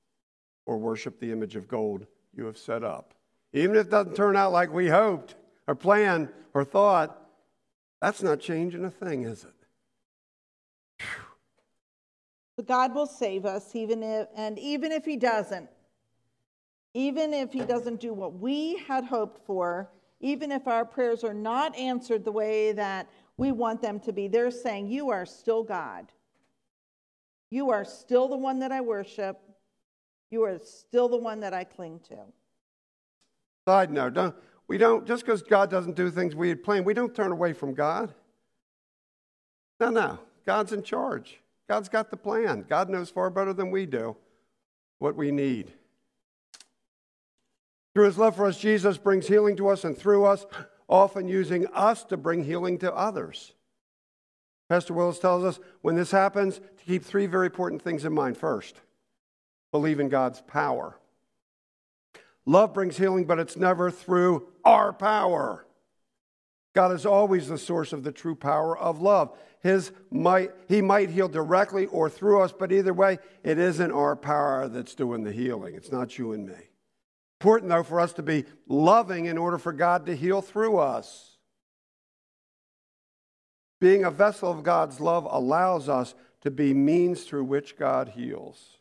or 0.65 0.77
worship 0.77 1.19
the 1.19 1.31
image 1.31 1.55
of 1.55 1.67
gold 1.67 2.05
you 2.33 2.45
have 2.45 2.57
set 2.57 2.83
up. 2.83 3.13
Even 3.53 3.75
if 3.75 3.87
it 3.87 3.91
doesn't 3.91 4.15
turn 4.15 4.35
out 4.35 4.51
like 4.51 4.71
we 4.71 4.87
hoped 4.87 5.35
or 5.67 5.75
planned 5.75 6.29
or 6.53 6.63
thought, 6.63 7.17
that's 8.01 8.23
not 8.23 8.39
changing 8.39 8.85
a 8.85 8.89
thing, 8.91 9.23
is 9.23 9.43
it? 9.43 11.07
But 12.55 12.67
God 12.67 12.93
will 12.93 13.07
save 13.07 13.45
us, 13.45 13.75
even 13.75 14.03
if, 14.03 14.27
and 14.35 14.59
even 14.59 14.91
if 14.91 15.03
He 15.03 15.17
doesn't, 15.17 15.69
even 16.93 17.33
if 17.33 17.51
He 17.51 17.61
doesn't 17.61 17.99
do 17.99 18.13
what 18.13 18.33
we 18.33 18.77
had 18.87 19.05
hoped 19.05 19.45
for, 19.45 19.89
even 20.19 20.51
if 20.51 20.67
our 20.67 20.85
prayers 20.85 21.23
are 21.23 21.33
not 21.33 21.75
answered 21.75 22.23
the 22.23 22.31
way 22.31 22.71
that 22.73 23.09
we 23.41 23.51
want 23.51 23.81
them 23.81 23.99
to 23.99 24.13
be. 24.13 24.27
They're 24.27 24.51
saying, 24.51 24.87
You 24.87 25.09
are 25.09 25.25
still 25.25 25.63
God. 25.63 26.11
You 27.49 27.71
are 27.71 27.83
still 27.83 28.27
the 28.27 28.37
one 28.37 28.59
that 28.59 28.71
I 28.71 28.81
worship. 28.81 29.41
You 30.29 30.43
are 30.43 30.59
still 30.59 31.09
the 31.09 31.17
one 31.17 31.39
that 31.39 31.51
I 31.51 31.63
cling 31.63 32.01
to. 32.09 32.17
Side 33.67 33.91
note, 33.91 34.13
don't, 34.13 34.35
we 34.67 34.77
don't, 34.77 35.07
just 35.07 35.25
because 35.25 35.41
God 35.41 35.71
doesn't 35.71 35.95
do 35.95 36.11
things 36.11 36.35
we 36.35 36.49
had 36.49 36.63
planned, 36.63 36.85
we 36.85 36.93
don't 36.93 37.15
turn 37.15 37.31
away 37.31 37.53
from 37.53 37.73
God. 37.73 38.13
No, 39.79 39.89
no. 39.89 40.19
God's 40.45 40.71
in 40.71 40.83
charge. 40.83 41.39
God's 41.67 41.89
got 41.89 42.11
the 42.11 42.17
plan. 42.17 42.63
God 42.69 42.89
knows 42.89 43.09
far 43.09 43.31
better 43.31 43.53
than 43.53 43.71
we 43.71 43.87
do 43.87 44.15
what 44.99 45.15
we 45.15 45.31
need. 45.31 45.73
Through 47.95 48.05
his 48.05 48.19
love 48.19 48.35
for 48.35 48.45
us, 48.45 48.59
Jesus 48.59 48.99
brings 48.99 49.27
healing 49.27 49.55
to 49.55 49.69
us 49.69 49.83
and 49.83 49.97
through 49.97 50.25
us, 50.25 50.45
often 50.91 51.27
using 51.27 51.65
us 51.67 52.03
to 52.03 52.17
bring 52.17 52.43
healing 52.43 52.77
to 52.79 52.93
others. 52.93 53.53
Pastor 54.69 54.93
Willis 54.93 55.19
tells 55.19 55.43
us 55.43 55.59
when 55.81 55.95
this 55.95 56.11
happens 56.11 56.57
to 56.57 56.83
keep 56.85 57.03
three 57.03 57.25
very 57.25 57.47
important 57.47 57.81
things 57.81 58.05
in 58.05 58.13
mind. 58.13 58.37
First, 58.37 58.81
believe 59.71 59.99
in 59.99 60.09
God's 60.09 60.41
power. 60.41 60.97
Love 62.45 62.73
brings 62.73 62.97
healing, 62.97 63.25
but 63.25 63.39
it's 63.39 63.57
never 63.57 63.89
through 63.89 64.47
our 64.65 64.91
power. 64.93 65.65
God 66.73 66.93
is 66.93 67.05
always 67.05 67.47
the 67.47 67.57
source 67.57 67.93
of 67.93 68.03
the 68.03 68.11
true 68.11 68.35
power 68.35 68.77
of 68.77 69.01
love. 69.01 69.37
His 69.61 69.91
might, 70.09 70.51
he 70.67 70.81
might 70.81 71.09
heal 71.09 71.27
directly 71.27 71.85
or 71.87 72.09
through 72.09 72.41
us, 72.41 72.53
but 72.57 72.71
either 72.71 72.93
way, 72.93 73.19
it 73.43 73.59
isn't 73.59 73.91
our 73.91 74.15
power 74.15 74.67
that's 74.67 74.95
doing 74.95 75.23
the 75.23 75.31
healing. 75.31 75.75
It's 75.75 75.91
not 75.91 76.17
you 76.17 76.31
and 76.31 76.47
me. 76.47 76.70
Important, 77.41 77.71
though, 77.71 77.81
for 77.81 77.99
us 77.99 78.13
to 78.13 78.21
be 78.21 78.45
loving 78.67 79.25
in 79.25 79.35
order 79.35 79.57
for 79.57 79.73
God 79.73 80.05
to 80.05 80.15
heal 80.15 80.43
through 80.43 80.77
us. 80.77 81.37
Being 83.79 84.03
a 84.03 84.11
vessel 84.11 84.51
of 84.51 84.61
God's 84.61 84.99
love 84.99 85.27
allows 85.27 85.89
us 85.89 86.13
to 86.41 86.51
be 86.51 86.71
means 86.75 87.23
through 87.23 87.45
which 87.45 87.79
God 87.79 88.09
heals. 88.09 88.77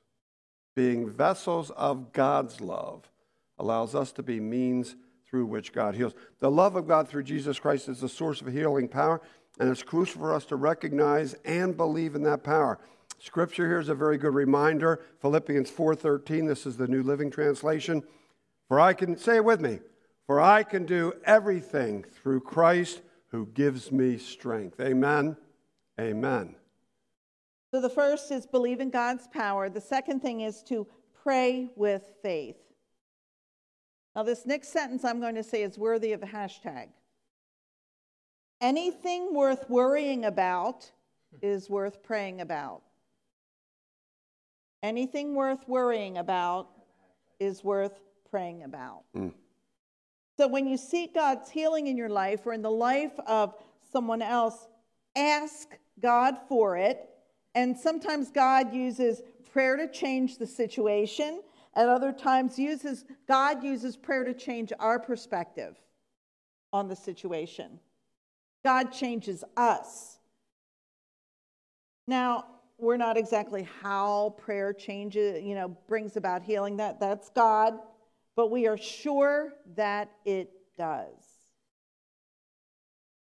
Being 0.77 1.09
vessels 1.09 1.71
of 1.71 2.13
God's 2.13 2.61
love 2.61 3.11
allows 3.59 3.95
us 3.95 4.13
to 4.13 4.23
be 4.23 4.41
means 4.41 4.95
through 5.27 5.47
which 5.47 5.73
God 5.73 5.95
heals. 5.95 6.13
The 6.41 6.51
love 6.51 6.77
of 6.77 6.87
God 6.87 7.09
through 7.09 7.23
Jesus 7.23 7.59
Christ 7.59 7.89
is 7.89 8.01
the 8.01 8.11
source 8.11 8.43
of 8.43 8.53
healing 8.53 8.89
power, 8.89 9.23
and 9.59 9.71
it's 9.71 9.83
crucial 9.83 10.21
for 10.21 10.35
us 10.35 10.45
to 10.45 10.57
recognize 10.57 11.33
and 11.47 11.79
believe 11.79 12.15
in 12.15 12.25
that 12.25 12.45
power. 12.45 12.79
Scripture 13.19 13.67
here 13.67 13.81
is 13.81 13.89
a 13.89 13.95
very 13.95 14.19
good 14.19 14.35
reminder. 14.35 15.01
Philippians 15.23 15.71
4:13, 15.71 16.47
this 16.47 16.67
is 16.67 16.77
the 16.77 16.89
New 16.89 17.03
Living 17.03 17.31
Translation. 17.31 18.03
For 18.71 18.79
I 18.79 18.93
can 18.93 19.17
say 19.17 19.35
it 19.35 19.45
with 19.45 19.61
me, 19.61 19.81
for 20.29 20.41
I 20.41 20.63
can 20.63 20.87
do 20.87 21.15
everything 21.25 22.05
through 22.05 22.43
Christ 22.43 23.03
who 23.33 23.47
gives 23.47 23.91
me 23.91 24.17
strength. 24.17 24.79
Amen. 24.79 25.37
Amen. 26.01 26.55
So 27.73 27.81
the 27.81 27.91
first 27.91 28.31
is 28.31 28.47
believe 28.47 28.79
in 28.79 28.91
God's 28.91 29.27
power. 29.27 29.69
The 29.69 29.81
second 29.81 30.21
thing 30.21 30.43
is 30.43 30.63
to 30.69 30.87
pray 31.25 31.71
with 31.75 32.13
faith. 32.23 32.59
Now, 34.15 34.23
this 34.23 34.47
next 34.47 34.69
sentence 34.69 35.05
I'm 35.05 35.19
going 35.19 35.35
to 35.35 35.43
say 35.43 35.65
is 35.65 35.77
worthy 35.77 36.13
of 36.13 36.23
a 36.23 36.27
hashtag. 36.27 36.91
Anything 38.61 39.35
worth 39.35 39.69
worrying 39.69 40.27
about 40.27 40.89
is 41.43 41.69
worth 41.69 42.05
praying 42.05 42.41
about. 42.41 42.83
Anything 44.81 45.35
worth 45.35 45.67
worrying 45.67 46.19
about 46.19 46.69
is 47.41 47.65
worth 47.65 47.99
praying 48.31 48.63
about. 48.63 49.05
Mm. 49.17 49.33
So 50.37 50.49
when 50.49 50.67
you 50.67 50.77
seek 50.77 51.15
God's 51.15 51.51
healing 51.51 51.87
in 51.87 51.97
your 51.97 52.09
life 52.09 52.47
or 52.47 52.53
in 52.53 52.63
the 52.63 52.71
life 52.71 53.19
of 53.27 53.55
someone 53.93 54.23
else, 54.23 54.69
ask 55.17 55.77
God 56.01 56.37
for 56.49 56.77
it. 56.77 57.09
And 57.55 57.77
sometimes 57.77 58.31
God 58.31 58.73
uses 58.73 59.23
prayer 59.53 59.77
to 59.77 59.89
change 59.89 60.39
the 60.39 60.47
situation. 60.47 61.43
At 61.75 61.89
other 61.89 62.13
times, 62.13 62.59
uses 62.59 63.05
God 63.29 63.63
uses 63.63 63.97
prayer 63.97 64.25
to 64.25 64.35
change 64.35 64.73
our 64.79 64.99
perspective 64.99 65.77
on 66.73 66.89
the 66.89 66.97
situation. 66.97 67.79
God 68.65 68.93
changes 68.93 69.45
us. 69.57 70.19
Now, 72.07 72.47
we're 72.79 72.97
not 72.97 73.17
exactly 73.17 73.69
how 73.83 74.35
prayer 74.39 74.73
changes, 74.73 75.45
you 75.45 75.55
know, 75.55 75.77
brings 75.87 76.17
about 76.17 76.43
healing. 76.43 76.77
That 76.79 76.99
that's 76.99 77.29
God, 77.31 77.79
but 78.37 78.51
we 78.51 78.67
are 78.67 78.77
sure 78.77 79.53
that 79.77 80.11
it 80.25 80.51
does. 80.77 81.31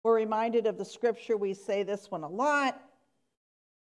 We're 0.04 0.16
reminded 0.16 0.68
of 0.68 0.78
the 0.78 0.86
scripture, 0.86 1.38
we 1.38 1.54
say 1.54 1.84
this 1.84 2.12
one 2.12 2.24
a 2.24 2.30
lot. 2.30 2.82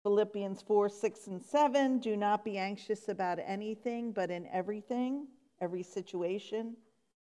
Philippians 0.04 0.62
4, 0.64 0.90
6, 0.90 1.28
and 1.28 1.42
7. 1.44 2.00
Do 2.00 2.18
not 2.18 2.44
be 2.44 2.58
anxious 2.58 3.08
about 3.08 3.40
anything, 3.46 4.12
but 4.12 4.32
in 4.32 4.48
everything, 4.52 5.28
every 5.62 5.84
situation, 5.84 6.76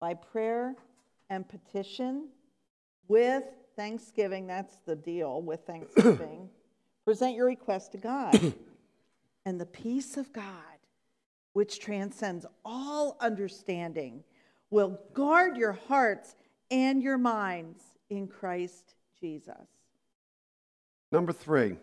by 0.01 0.15
prayer 0.15 0.77
and 1.29 1.47
petition, 1.49 2.29
with 3.09 3.45
thanksgiving. 3.77 4.47
That's 4.47 4.77
the 4.87 4.95
deal 4.97 5.43
with 5.43 5.67
thanksgiving. 5.67 6.49
Present 7.05 7.35
your 7.35 7.47
request 7.47 7.93
to 7.93 7.99
God. 7.99 8.55
and 9.45 9.61
the 9.61 9.67
peace 9.67 10.17
of 10.17 10.33
God, 10.33 10.72
which 11.53 11.81
transcends 11.81 12.47
all 12.65 13.17
understanding, 13.21 14.25
will 14.71 14.99
guard 15.13 15.57
your 15.57 15.73
hearts 15.73 16.35
and 16.71 17.03
your 17.03 17.19
minds 17.19 17.83
in 18.09 18.27
Christ 18.27 18.95
Jesus. 19.21 19.69
Number 21.11 21.33
three, 21.33 21.77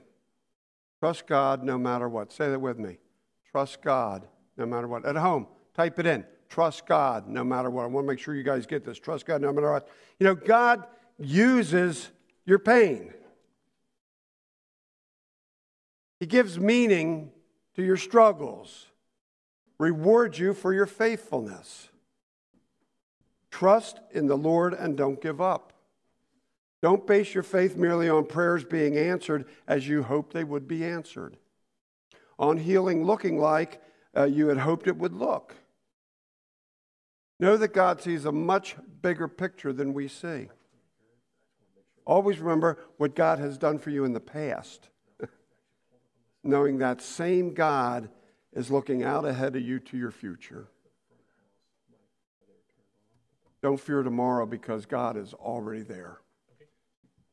trust 1.00 1.28
God 1.28 1.64
no 1.64 1.78
matter 1.78 2.10
what. 2.10 2.34
Say 2.34 2.50
that 2.50 2.60
with 2.60 2.80
me. 2.80 2.98
Trust 3.52 3.82
God 3.82 4.28
no 4.58 4.66
matter 4.66 4.88
what. 4.88 5.06
At 5.06 5.16
home, 5.16 5.48
type 5.76 6.00
it 6.00 6.06
in. 6.06 6.26
Trust 6.50 6.88
God 6.88 7.28
no 7.28 7.44
matter 7.44 7.70
what. 7.70 7.84
I 7.84 7.86
want 7.88 8.06
to 8.06 8.12
make 8.12 8.20
sure 8.20 8.34
you 8.34 8.44
guys 8.44 8.66
get 8.66 8.84
this. 8.84 8.98
Trust 8.98 9.28
God 9.28 9.42
no 9.42 9.54
matter 9.54 9.72
what. 9.72 9.88
You 10.20 10.26
know, 10.26 10.36
God 10.36 10.84
uses 11.20 12.10
your 12.46 12.58
pain. 12.58 13.14
He 16.20 16.26
gives 16.26 16.60
meaning 16.60 17.32
to 17.76 17.84
your 17.84 17.98
struggles, 17.98 18.88
rewards 19.80 20.38
you 20.38 20.54
for 20.54 20.74
your 20.74 20.86
faithfulness. 20.86 21.90
Trust 23.50 24.00
in 24.12 24.28
the 24.28 24.38
Lord 24.38 24.74
and 24.74 24.96
don't 24.96 25.22
give 25.22 25.42
up. 25.42 25.74
Don't 26.82 27.08
base 27.08 27.34
your 27.34 27.44
faith 27.44 27.76
merely 27.76 28.08
on 28.08 28.26
prayers 28.26 28.64
being 28.64 28.98
answered 28.98 29.46
as 29.68 29.88
you 29.88 30.04
hoped 30.04 30.34
they 30.34 30.44
would 30.44 30.68
be 30.68 30.86
answered, 30.86 31.38
on 32.38 32.58
healing 32.58 33.04
looking 33.04 33.40
like 33.40 33.82
uh, 34.16 34.24
you 34.24 34.48
had 34.48 34.60
hoped 34.60 34.88
it 34.88 34.98
would 34.98 35.14
look. 35.14 35.56
Know 37.40 37.58
that 37.58 37.74
God 37.74 38.02
sees 38.02 38.26
a 38.26 38.32
much 38.32 38.76
bigger 39.02 39.28
picture 39.28 39.74
than 39.74 39.94
we 39.94 40.08
see. 40.08 40.50
Always 42.06 42.40
remember 42.40 42.80
what 42.98 43.16
God 43.16 43.40
has 43.40 43.58
done 43.58 43.78
for 43.78 43.90
you 43.90 44.04
in 44.04 44.14
the 44.14 44.20
past 44.20 44.90
knowing 46.44 46.80
that 46.80 47.02
same 47.02 47.54
God 47.54 48.10
is 48.54 48.72
looking 48.72 49.04
out 49.04 49.26
ahead 49.26 49.56
of 49.56 49.62
you 49.62 49.80
to 49.80 49.98
your 49.98 50.12
future. 50.12 50.68
Don't 53.62 53.80
fear 53.80 54.04
tomorrow 54.04 54.46
because 54.46 54.86
God 54.86 55.18
is 55.18 55.34
already 55.34 55.82
there. 55.82 56.20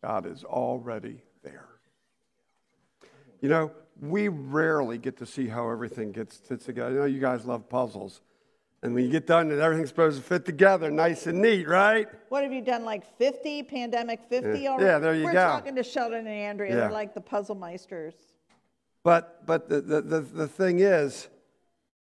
God 0.02 0.26
is 0.26 0.44
already 0.44 1.22
there. 1.42 1.68
You 3.40 3.48
know, 3.48 3.72
we 4.00 4.28
rarely 4.28 4.98
get 4.98 5.16
to 5.18 5.26
see 5.26 5.46
how 5.46 5.70
everything 5.70 6.12
gets 6.12 6.36
fits 6.36 6.66
together. 6.66 6.90
I 6.90 6.92
know 6.94 7.04
you 7.06 7.20
guys 7.20 7.44
love 7.44 7.68
puzzles. 7.68 8.20
And 8.82 8.94
when 8.94 9.04
you 9.04 9.10
get 9.10 9.26
done 9.26 9.50
and 9.50 9.60
everything's 9.60 9.88
supposed 9.88 10.18
to 10.18 10.22
fit 10.22 10.44
together 10.44 10.90
nice 10.90 11.26
and 11.26 11.40
neat, 11.40 11.66
right? 11.66 12.06
What 12.28 12.42
have 12.42 12.52
you 12.52 12.60
done, 12.60 12.84
like 12.84 13.04
50, 13.18 13.62
pandemic 13.64 14.20
50 14.28 14.60
yeah. 14.60 14.68
already? 14.68 14.84
Yeah, 14.84 14.98
there 14.98 15.14
you 15.14 15.24
We're 15.24 15.32
go. 15.32 15.38
We're 15.38 15.52
talking 15.52 15.74
to 15.76 15.82
Sheldon 15.82 16.20
and 16.20 16.28
Andrea. 16.28 16.70
Yeah. 16.70 16.76
They're 16.82 16.92
like 16.92 17.14
the 17.14 17.20
puzzle 17.20 17.56
meisters. 17.56 18.14
But, 19.06 19.46
but 19.46 19.68
the, 19.68 19.80
the, 19.80 20.00
the, 20.02 20.20
the 20.20 20.48
thing 20.48 20.80
is, 20.80 21.28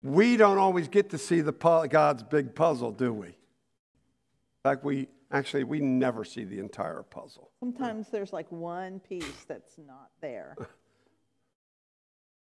we 0.05 0.37
don't 0.37 0.59
always 0.59 0.87
get 0.87 1.11
to 1.11 1.19
see 1.19 1.41
the 1.41 1.51
God's 1.51 2.23
big 2.23 2.55
puzzle, 2.55 2.93
do 2.93 3.13
we? 3.13 3.27
In 3.27 3.35
fact, 4.63 4.85
we 4.85 5.09
actually 5.33 5.65
we 5.65 5.81
never 5.81 6.25
see 6.25 6.45
the 6.45 6.61
entire 6.61 7.03
puzzle. 7.03 7.51
Sometimes 7.59 8.09
there's 8.11 8.33
like 8.33 8.47
one 8.53 9.01
piece 9.01 9.45
that's 9.49 9.79
not 9.85 10.11
there. 10.21 10.57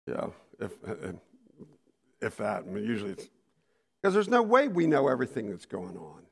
yeah, 0.07 0.29
if 0.59 0.73
if 2.23 2.39
that. 2.39 2.63
I 2.63 2.71
mean, 2.71 2.85
usually 2.85 3.11
it's 3.11 3.29
because 4.01 4.15
there's 4.15 4.31
no 4.31 4.41
way 4.41 4.69
we 4.69 4.87
know 4.87 5.09
everything 5.09 5.51
that's 5.51 5.67
going 5.67 5.99
on. 5.99 6.23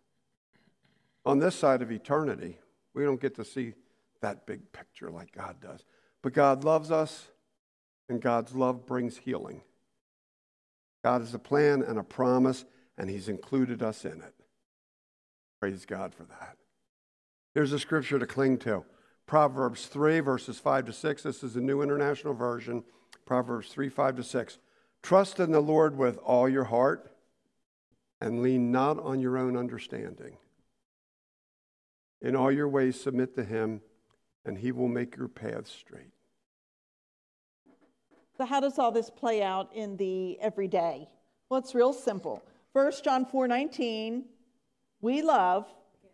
On 1.27 1.39
this 1.39 1.55
side 1.55 1.83
of 1.83 1.93
eternity, 1.93 2.59
we 2.95 3.05
don't 3.05 3.21
get 3.21 3.35
to 3.35 3.45
see 3.45 3.75
that 4.23 4.47
big 4.47 4.73
picture 4.73 5.11
like 5.11 5.31
God 5.33 5.57
does. 5.61 5.85
But 6.23 6.33
God 6.33 6.65
loves 6.65 6.91
us 6.91 7.29
and 8.09 8.21
God's 8.21 8.55
love 8.55 8.87
brings 8.87 9.19
healing. 9.19 9.63
God 11.05 11.21
has 11.21 11.35
a 11.35 11.39
plan 11.39 11.83
and 11.83 11.99
a 11.99 12.03
promise, 12.03 12.65
and 12.97 13.09
He's 13.09 13.29
included 13.29 13.83
us 13.83 14.05
in 14.05 14.21
it. 14.21 14.35
Praise 15.61 15.85
God 15.85 16.15
for 16.15 16.25
that. 16.25 16.57
Here's 17.55 17.73
a 17.73 17.79
scripture 17.79 18.19
to 18.19 18.27
cling 18.27 18.59
to 18.59 18.85
Proverbs 19.27 19.87
3, 19.87 20.21
verses 20.21 20.59
5 20.59 20.87
to 20.87 20.93
6. 20.93 21.23
This 21.23 21.43
is 21.43 21.57
a 21.57 21.61
new 21.61 21.83
international 21.83 22.35
version. 22.35 22.85
Proverbs 23.27 23.69
3, 23.69 23.89
5 23.89 24.17
to 24.17 24.23
6. 24.23 24.59
Trust 25.03 25.41
in 25.41 25.53
the 25.53 25.61
Lord 25.61 25.97
with 25.97 26.19
all 26.19 26.49
your 26.49 26.65
heart 26.65 27.15
and 28.21 28.43
lean 28.43 28.73
not 28.73 28.99
on 28.99 29.21
your 29.21 29.37
own 29.37 29.57
understanding. 29.57 30.37
In 32.21 32.35
all 32.35 32.51
your 32.51 32.69
ways, 32.69 33.01
submit 33.01 33.35
to 33.37 33.45
Him, 33.45 33.81
and 34.45 34.59
He 34.59 34.73
will 34.73 34.89
make 34.89 35.17
your 35.17 35.29
paths 35.29 35.71
straight. 35.71 36.13
So, 38.39 38.47
how 38.47 38.61
does 38.61 38.79
all 38.79 38.93
this 38.93 39.11
play 39.11 39.43
out 39.43 39.75
in 39.75 39.97
the 39.97 40.39
everyday? 40.41 41.09
Well, 41.51 41.59
it's 41.59 41.75
real 41.75 41.93
simple. 41.93 42.41
First 42.73 43.03
John 43.03 43.27
4 43.27 43.49
19, 43.49 44.25
we 45.01 45.23
love 45.23 45.67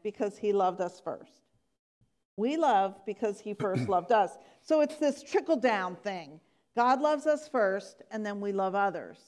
because 0.03 0.39
he 0.39 0.55
loved 0.55 0.81
us 0.81 1.01
first. 1.05 1.43
We 2.37 2.57
love 2.57 2.99
because 3.05 3.41
he 3.41 3.53
first 3.53 3.89
loved 3.91 4.11
us. 4.11 4.39
So 4.63 4.81
it's 4.81 4.97
this 4.97 5.23
trickle 5.23 5.57
down 5.57 5.97
thing. 5.97 6.41
God 6.75 7.03
loves 7.03 7.27
us 7.27 7.47
first, 7.47 8.03
and 8.11 8.25
then 8.25 8.41
we 8.41 8.53
love 8.53 8.75
others. 8.75 9.19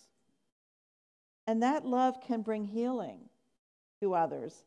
And 1.46 1.62
that 1.62 1.84
love 1.84 2.20
can 2.26 2.40
bring 2.40 2.64
healing 2.64 3.20
to 4.00 4.14
others. 4.14 4.64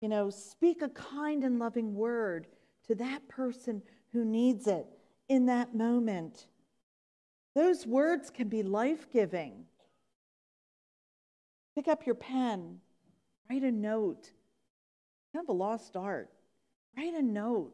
You 0.00 0.08
know, 0.08 0.28
speak 0.28 0.82
a 0.82 0.88
kind 0.88 1.44
and 1.44 1.60
loving 1.60 1.94
word 1.94 2.48
to 2.88 2.96
that 2.96 3.28
person 3.28 3.80
who 4.12 4.24
needs 4.24 4.66
it 4.66 4.86
in 5.28 5.46
that 5.46 5.74
moment. 5.74 6.48
Those 7.54 7.86
words 7.86 8.30
can 8.30 8.48
be 8.48 8.62
life 8.62 9.06
giving. 9.12 9.64
Pick 11.74 11.88
up 11.88 12.06
your 12.06 12.14
pen, 12.14 12.80
write 13.50 13.62
a 13.62 13.70
note. 13.70 14.30
Kind 15.32 15.44
of 15.44 15.48
a 15.48 15.58
lost 15.58 15.96
art. 15.96 16.30
Write 16.96 17.14
a 17.14 17.22
note. 17.22 17.72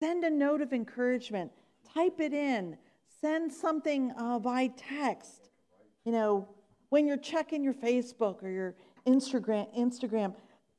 Send 0.00 0.24
a 0.24 0.30
note 0.30 0.62
of 0.62 0.72
encouragement. 0.72 1.52
Type 1.92 2.20
it 2.20 2.32
in. 2.32 2.78
send 3.20 3.52
something 3.52 4.12
uh, 4.18 4.38
by 4.38 4.68
text. 4.76 5.50
You 6.04 6.12
know, 6.12 6.48
when 6.88 7.06
you're 7.06 7.16
checking 7.16 7.62
your 7.62 7.74
Facebook 7.74 8.42
or 8.42 8.50
your 8.50 8.74
Instagram, 9.06 9.66
Instagram, 9.78 10.34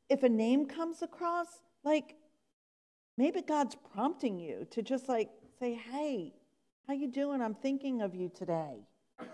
if 0.09 0.23
a 0.23 0.29
name 0.29 0.65
comes 0.67 1.01
across, 1.01 1.47
like 1.83 2.15
maybe 3.17 3.41
God's 3.41 3.75
prompting 3.93 4.39
you 4.39 4.67
to 4.71 4.81
just 4.81 5.07
like 5.07 5.29
say, 5.59 5.73
"Hey, 5.73 6.33
how 6.87 6.93
you 6.93 7.07
doing? 7.07 7.41
I'm 7.41 7.55
thinking 7.55 8.01
of 8.01 8.15
you 8.15 8.29
today." 8.29 8.87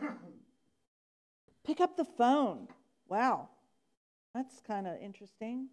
Pick 1.64 1.80
up 1.80 1.96
the 1.96 2.06
phone. 2.06 2.68
Wow, 3.08 3.50
that's 4.34 4.62
kind 4.62 4.88
of 4.88 4.98
interesting. 5.02 5.68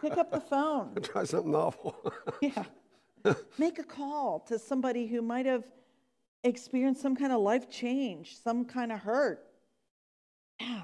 Pick 0.00 0.16
up 0.16 0.30
the 0.30 0.40
phone. 0.50 0.94
Try 1.02 1.24
something 1.24 1.52
novel. 1.52 1.96
Yeah. 2.40 2.64
Make 3.56 3.78
a 3.78 3.84
call 3.84 4.40
to 4.48 4.58
somebody 4.58 5.06
who 5.06 5.22
might 5.22 5.46
have 5.46 5.64
experienced 6.42 7.00
some 7.00 7.16
kind 7.16 7.32
of 7.32 7.40
life 7.40 7.70
change, 7.70 8.36
some 8.36 8.66
kind 8.66 8.92
of 8.92 8.98
hurt. 8.98 9.46
Yeah. 10.60 10.82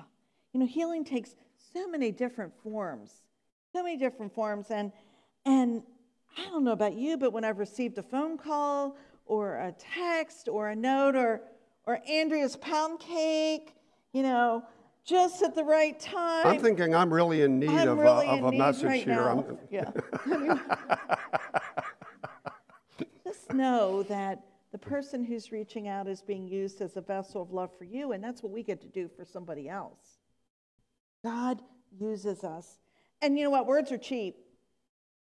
You 0.54 0.60
know, 0.60 0.66
healing 0.66 1.04
takes 1.04 1.34
so 1.74 1.86
many 1.86 2.10
different 2.10 2.54
forms. 2.62 3.12
So 3.74 3.82
many 3.82 3.98
different 3.98 4.34
forms 4.34 4.70
and 4.70 4.90
and 5.44 5.82
I 6.38 6.44
don't 6.44 6.64
know 6.64 6.72
about 6.72 6.94
you, 6.94 7.18
but 7.18 7.32
when 7.32 7.44
I've 7.44 7.58
received 7.58 7.98
a 7.98 8.02
phone 8.02 8.38
call 8.38 8.96
or 9.30 9.54
a 9.58 9.72
text 9.78 10.48
or 10.48 10.70
a 10.70 10.76
note 10.76 11.14
or 11.14 11.40
or 11.86 12.00
Andrea's 12.08 12.56
pound 12.56 12.98
cake, 12.98 13.74
you 14.12 14.24
know, 14.24 14.64
just 15.04 15.40
at 15.42 15.54
the 15.54 15.62
right 15.62 15.98
time. 16.00 16.46
I'm 16.48 16.60
thinking 16.60 16.94
I'm 16.94 17.14
really 17.14 17.42
in 17.42 17.60
need 17.60 17.70
I'm 17.70 17.88
of, 17.90 17.98
really 17.98 18.26
a, 18.26 18.30
of 18.32 18.38
in 18.40 18.44
a 18.54 18.58
message 18.58 18.84
right 18.84 19.04
here. 19.04 19.14
now. 19.14 19.28
I'm- 19.28 19.58
Yeah. 19.70 19.90
I 20.26 20.36
mean, 20.36 20.60
just 23.24 23.54
know 23.54 24.02
that 24.04 24.42
the 24.72 24.78
person 24.78 25.24
who's 25.24 25.52
reaching 25.52 25.86
out 25.86 26.08
is 26.08 26.22
being 26.22 26.48
used 26.48 26.80
as 26.80 26.96
a 26.96 27.00
vessel 27.00 27.40
of 27.40 27.52
love 27.52 27.70
for 27.78 27.84
you, 27.84 28.10
and 28.12 28.22
that's 28.22 28.42
what 28.42 28.50
we 28.52 28.64
get 28.64 28.80
to 28.82 28.88
do 28.88 29.08
for 29.16 29.24
somebody 29.24 29.68
else. 29.68 30.18
God 31.24 31.62
uses 32.00 32.42
us. 32.42 32.78
And 33.22 33.38
you 33.38 33.44
know 33.44 33.50
what? 33.50 33.66
Words 33.66 33.92
are 33.92 33.98
cheap. 33.98 34.36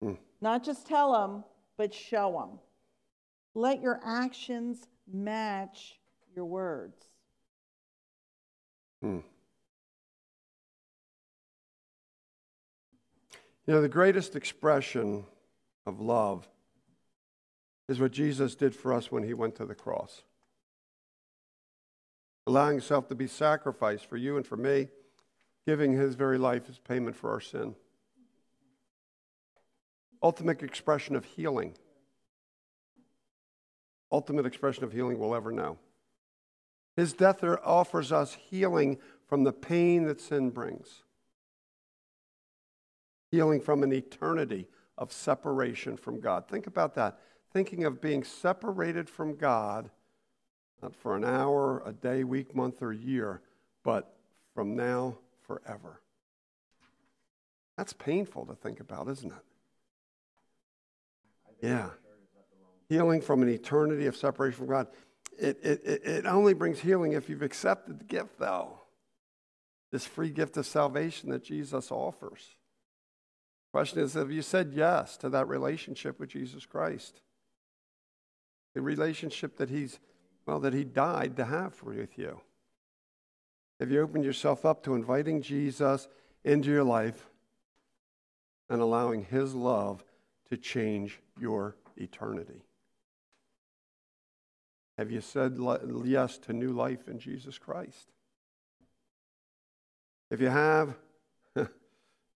Hmm. 0.02 0.14
Not 0.40 0.64
just 0.64 0.84
tell 0.86 1.12
them, 1.12 1.44
but 1.76 1.94
show 1.94 2.32
them. 2.32 2.58
Let 3.54 3.80
your 3.80 4.00
actions 4.04 4.86
match 5.12 5.98
your 6.34 6.44
words. 6.44 6.96
Hmm. 9.02 9.20
You 13.66 13.74
know, 13.74 13.82
the 13.82 13.88
greatest 13.88 14.36
expression 14.36 15.24
of 15.86 16.00
love 16.00 16.48
is 17.88 18.00
what 18.00 18.12
Jesus 18.12 18.54
did 18.54 18.74
for 18.74 18.92
us 18.92 19.10
when 19.10 19.22
he 19.22 19.34
went 19.34 19.56
to 19.56 19.66
the 19.66 19.74
cross. 19.74 20.22
Allowing 22.46 22.74
himself 22.74 23.08
to 23.08 23.14
be 23.14 23.26
sacrificed 23.26 24.06
for 24.06 24.16
you 24.16 24.36
and 24.36 24.46
for 24.46 24.56
me, 24.56 24.88
giving 25.66 25.92
his 25.92 26.14
very 26.14 26.38
life 26.38 26.64
as 26.68 26.78
payment 26.78 27.16
for 27.16 27.30
our 27.30 27.40
sin. 27.40 27.74
Ultimate 30.22 30.62
expression 30.62 31.16
of 31.16 31.24
healing. 31.24 31.74
Ultimate 34.12 34.46
expression 34.46 34.84
of 34.84 34.92
healing 34.92 35.18
we'll 35.18 35.34
ever 35.34 35.52
know. 35.52 35.78
His 36.96 37.12
death 37.12 37.44
offers 37.44 38.12
us 38.12 38.34
healing 38.34 38.98
from 39.26 39.44
the 39.44 39.52
pain 39.52 40.04
that 40.04 40.20
sin 40.20 40.50
brings 40.50 41.02
healing 43.30 43.60
from 43.60 43.82
an 43.82 43.92
eternity 43.92 44.66
of 44.98 45.12
separation 45.12 45.96
from 45.96 46.20
God. 46.20 46.48
Think 46.48 46.66
about 46.66 46.94
that. 46.96 47.18
Thinking 47.52 47.84
of 47.84 48.00
being 48.00 48.22
separated 48.22 49.08
from 49.08 49.36
God, 49.36 49.90
not 50.82 50.94
for 50.94 51.16
an 51.16 51.24
hour, 51.24 51.82
a 51.84 51.92
day, 51.92 52.24
week, 52.24 52.54
month, 52.54 52.82
or 52.82 52.92
year, 52.92 53.40
but 53.82 54.14
from 54.54 54.76
now 54.76 55.16
forever. 55.46 56.00
That's 57.76 57.92
painful 57.92 58.46
to 58.46 58.54
think 58.54 58.80
about, 58.80 59.08
isn't 59.08 59.32
it? 59.32 59.44
Yeah. 61.62 61.90
Healing 62.90 63.20
from 63.20 63.40
an 63.40 63.48
eternity 63.48 64.06
of 64.06 64.16
separation 64.16 64.58
from 64.58 64.66
God. 64.66 64.88
It, 65.38 65.60
it, 65.62 65.80
it 65.84 66.26
only 66.26 66.54
brings 66.54 66.80
healing 66.80 67.12
if 67.12 67.28
you've 67.28 67.40
accepted 67.40 68.00
the 68.00 68.04
gift, 68.04 68.40
though. 68.40 68.80
This 69.92 70.06
free 70.06 70.30
gift 70.30 70.56
of 70.56 70.66
salvation 70.66 71.30
that 71.30 71.44
Jesus 71.44 71.92
offers. 71.92 72.56
Question 73.72 74.00
is, 74.00 74.14
have 74.14 74.32
you 74.32 74.42
said 74.42 74.72
yes 74.74 75.16
to 75.18 75.28
that 75.28 75.46
relationship 75.46 76.18
with 76.18 76.30
Jesus 76.30 76.66
Christ? 76.66 77.20
The 78.74 78.82
relationship 78.82 79.56
that 79.58 79.70
he's, 79.70 80.00
well, 80.44 80.58
that 80.58 80.74
he 80.74 80.82
died 80.82 81.36
to 81.36 81.44
have 81.44 81.80
with 81.84 82.18
you. 82.18 82.40
Have 83.78 83.92
you 83.92 84.02
opened 84.02 84.24
yourself 84.24 84.66
up 84.66 84.82
to 84.82 84.96
inviting 84.96 85.42
Jesus 85.42 86.08
into 86.44 86.70
your 86.70 86.82
life 86.82 87.30
and 88.68 88.82
allowing 88.82 89.26
his 89.26 89.54
love 89.54 90.02
to 90.50 90.56
change 90.56 91.20
your 91.38 91.76
eternity? 91.96 92.64
Have 95.00 95.10
you 95.10 95.22
said 95.22 95.56
yes 96.04 96.36
to 96.36 96.52
new 96.52 96.72
life 96.72 97.08
in 97.08 97.18
Jesus 97.18 97.56
Christ? 97.56 98.12
If 100.30 100.42
you 100.42 100.48
have, 100.48 100.94
uh, 101.56 101.64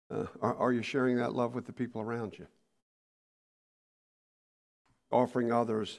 are, 0.08 0.54
are 0.54 0.72
you 0.72 0.80
sharing 0.80 1.16
that 1.16 1.34
love 1.34 1.56
with 1.56 1.66
the 1.66 1.72
people 1.72 2.00
around 2.00 2.38
you? 2.38 2.46
Offering 5.10 5.50
others 5.50 5.98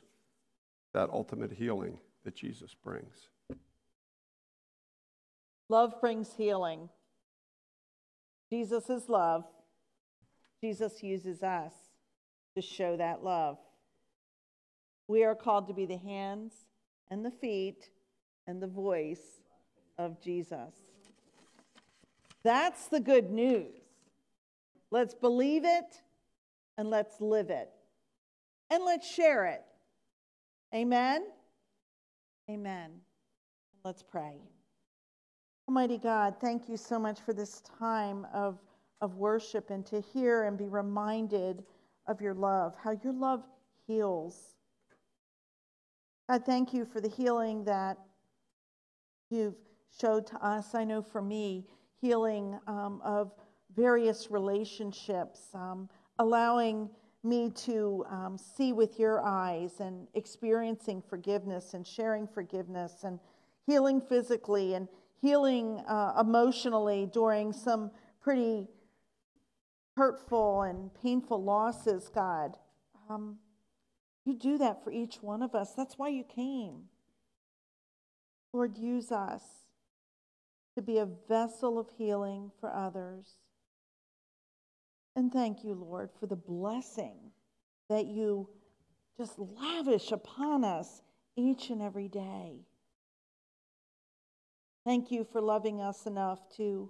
that 0.94 1.10
ultimate 1.10 1.52
healing 1.52 2.00
that 2.24 2.34
Jesus 2.34 2.74
brings. 2.82 3.28
Love 5.68 6.00
brings 6.00 6.30
healing. 6.38 6.88
Jesus 8.50 8.90
is 8.90 9.10
love. 9.10 9.44
Jesus 10.62 11.04
uses 11.04 11.44
us 11.44 11.74
to 12.56 12.62
show 12.62 12.96
that 12.96 13.22
love. 13.22 13.58
We 15.08 15.24
are 15.24 15.36
called 15.36 15.68
to 15.68 15.74
be 15.74 15.86
the 15.86 15.98
hands 15.98 16.54
and 17.10 17.26
the 17.26 17.32
feet 17.32 17.90
and 18.48 18.62
the 18.62 18.68
voice 18.68 19.42
of 19.98 20.22
Jesus. 20.22 20.74
That's 22.44 22.88
the 22.88 23.00
good 23.00 23.32
news. 23.32 23.80
Let's 24.92 25.14
believe 25.14 25.64
it 25.66 26.02
and 26.78 26.90
let's 26.90 27.20
live 27.22 27.50
it. 27.50 27.70
And 28.70 28.84
let's 28.84 29.10
share 29.10 29.46
it. 29.46 29.64
Amen. 30.74 31.26
Amen. 32.50 32.92
Let's 33.86 34.04
pray. 34.04 34.42
Almighty 35.68 35.98
God, 35.98 36.36
thank 36.42 36.68
you 36.68 36.76
so 36.76 37.00
much 37.00 37.22
for 37.22 37.34
this 37.34 37.62
time 37.80 38.28
of, 38.34 38.60
of 39.02 39.16
worship 39.16 39.70
and 39.70 39.86
to 39.86 40.02
hear 40.02 40.44
and 40.44 40.58
be 40.58 40.68
reminded 40.68 41.64
of 42.08 42.20
your 42.20 42.34
love, 42.34 42.76
how 42.84 42.98
your 43.04 43.14
love 43.14 43.44
heals. 43.88 44.53
God, 46.30 46.46
thank 46.46 46.74
you 46.74 46.86
for 46.86 47.02
the 47.02 47.10
healing 47.10 47.66
that 47.66 47.98
you've 49.30 49.58
showed 50.00 50.26
to 50.28 50.38
us. 50.38 50.74
I 50.74 50.86
know 50.86 51.02
for 51.02 51.22
me, 51.22 51.66
healing 52.00 52.58
um, 52.66 53.02
of 53.04 53.34
various 53.76 54.32
relationships, 54.32 55.50
um, 55.54 55.90
allowing 56.20 56.90
me 57.26 57.50
to 57.50 58.06
um, 58.10 58.38
see 58.38 58.72
with 58.72 59.00
your 59.00 59.22
eyes 59.22 59.82
and 59.82 60.08
experiencing 60.14 61.02
forgiveness 61.02 61.74
and 61.74 61.86
sharing 61.86 62.26
forgiveness 62.26 63.04
and 63.04 63.20
healing 63.68 64.00
physically 64.00 64.76
and 64.76 64.88
healing 65.22 65.82
uh, 65.90 66.14
emotionally 66.22 67.06
during 67.12 67.52
some 67.52 67.92
pretty 68.22 68.68
hurtful 69.98 70.62
and 70.62 70.90
painful 71.02 71.44
losses, 71.44 72.10
God. 72.14 72.56
Um, 73.10 73.38
you 74.26 74.34
do 74.34 74.58
that 74.58 74.84
for 74.84 74.92
each 74.92 75.18
one 75.22 75.42
of 75.42 75.54
us. 75.54 75.74
That's 75.76 75.98
why 75.98 76.10
you 76.10 76.24
came. 76.24 76.84
Lord, 78.54 78.78
use 78.78 79.12
us 79.12 79.44
to 80.76 80.82
be 80.82 80.98
a 80.98 81.08
vessel 81.28 81.78
of 81.78 81.90
healing 81.98 82.52
for 82.60 82.72
others. 82.72 83.36
And 85.16 85.32
thank 85.32 85.64
you, 85.64 85.74
Lord, 85.74 86.10
for 86.20 86.26
the 86.26 86.36
blessing 86.36 87.32
that 87.90 88.06
you 88.08 88.50
just 89.18 89.38
lavish 89.38 90.12
upon 90.12 90.64
us 90.64 91.02
each 91.36 91.70
and 91.70 91.82
every 91.82 92.08
day. 92.08 92.62
Thank 94.86 95.12
you 95.12 95.26
for 95.32 95.42
loving 95.42 95.82
us 95.82 96.06
enough 96.06 96.40
to 96.58 96.90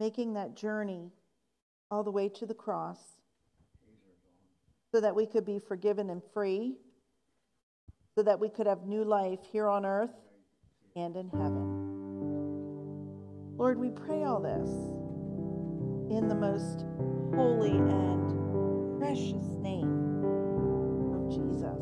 making 0.00 0.34
that 0.34 0.56
journey 0.56 1.12
all 1.90 2.02
the 2.02 2.10
way 2.10 2.28
to 2.28 2.46
the 2.46 2.54
cross 2.54 2.98
so 4.98 5.02
that 5.02 5.14
we 5.14 5.26
could 5.26 5.44
be 5.44 5.60
forgiven 5.60 6.10
and 6.10 6.20
free, 6.34 6.74
so 8.16 8.22
that 8.24 8.40
we 8.40 8.48
could 8.48 8.66
have 8.66 8.82
new 8.82 9.04
life 9.04 9.38
here 9.52 9.68
on 9.68 9.86
earth 9.86 10.10
and 10.96 11.14
in 11.14 11.28
heaven. 11.28 11.86
Lord, 13.56 13.78
we 13.78 13.90
pray 13.90 14.24
all 14.24 14.40
this 14.40 14.68
in 16.10 16.26
the 16.26 16.34
most 16.34 16.84
holy 17.32 17.78
and 17.78 18.98
precious 18.98 19.46
name 19.60 20.24
of 21.14 21.30
Jesus. 21.30 21.78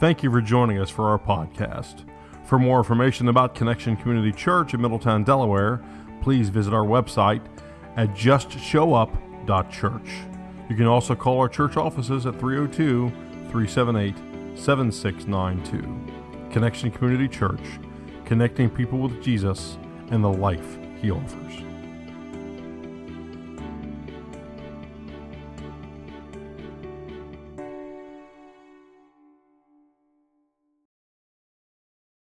Thank 0.00 0.22
you 0.22 0.30
for 0.30 0.42
joining 0.42 0.78
us 0.78 0.90
for 0.90 1.08
our 1.08 1.18
podcast. 1.18 2.06
For 2.44 2.58
more 2.58 2.76
information 2.76 3.28
about 3.28 3.54
Connection 3.54 3.96
Community 3.96 4.32
Church 4.32 4.74
in 4.74 4.82
Middletown, 4.82 5.24
Delaware, 5.24 5.82
please 6.20 6.50
visit 6.50 6.74
our 6.74 6.84
website 6.84 7.40
at 7.96 8.10
justshowup.church. 8.10 10.33
You 10.68 10.76
can 10.76 10.86
also 10.86 11.14
call 11.14 11.38
our 11.40 11.48
church 11.48 11.76
offices 11.76 12.26
at 12.26 12.38
302 12.40 13.10
378 13.50 14.14
7692. 14.58 16.50
Connection 16.50 16.90
Community 16.90 17.28
Church, 17.28 17.80
connecting 18.24 18.70
people 18.70 18.98
with 18.98 19.22
Jesus 19.22 19.76
and 20.10 20.22
the 20.22 20.32
life 20.32 20.78
he 21.00 21.10
offers. 21.10 21.63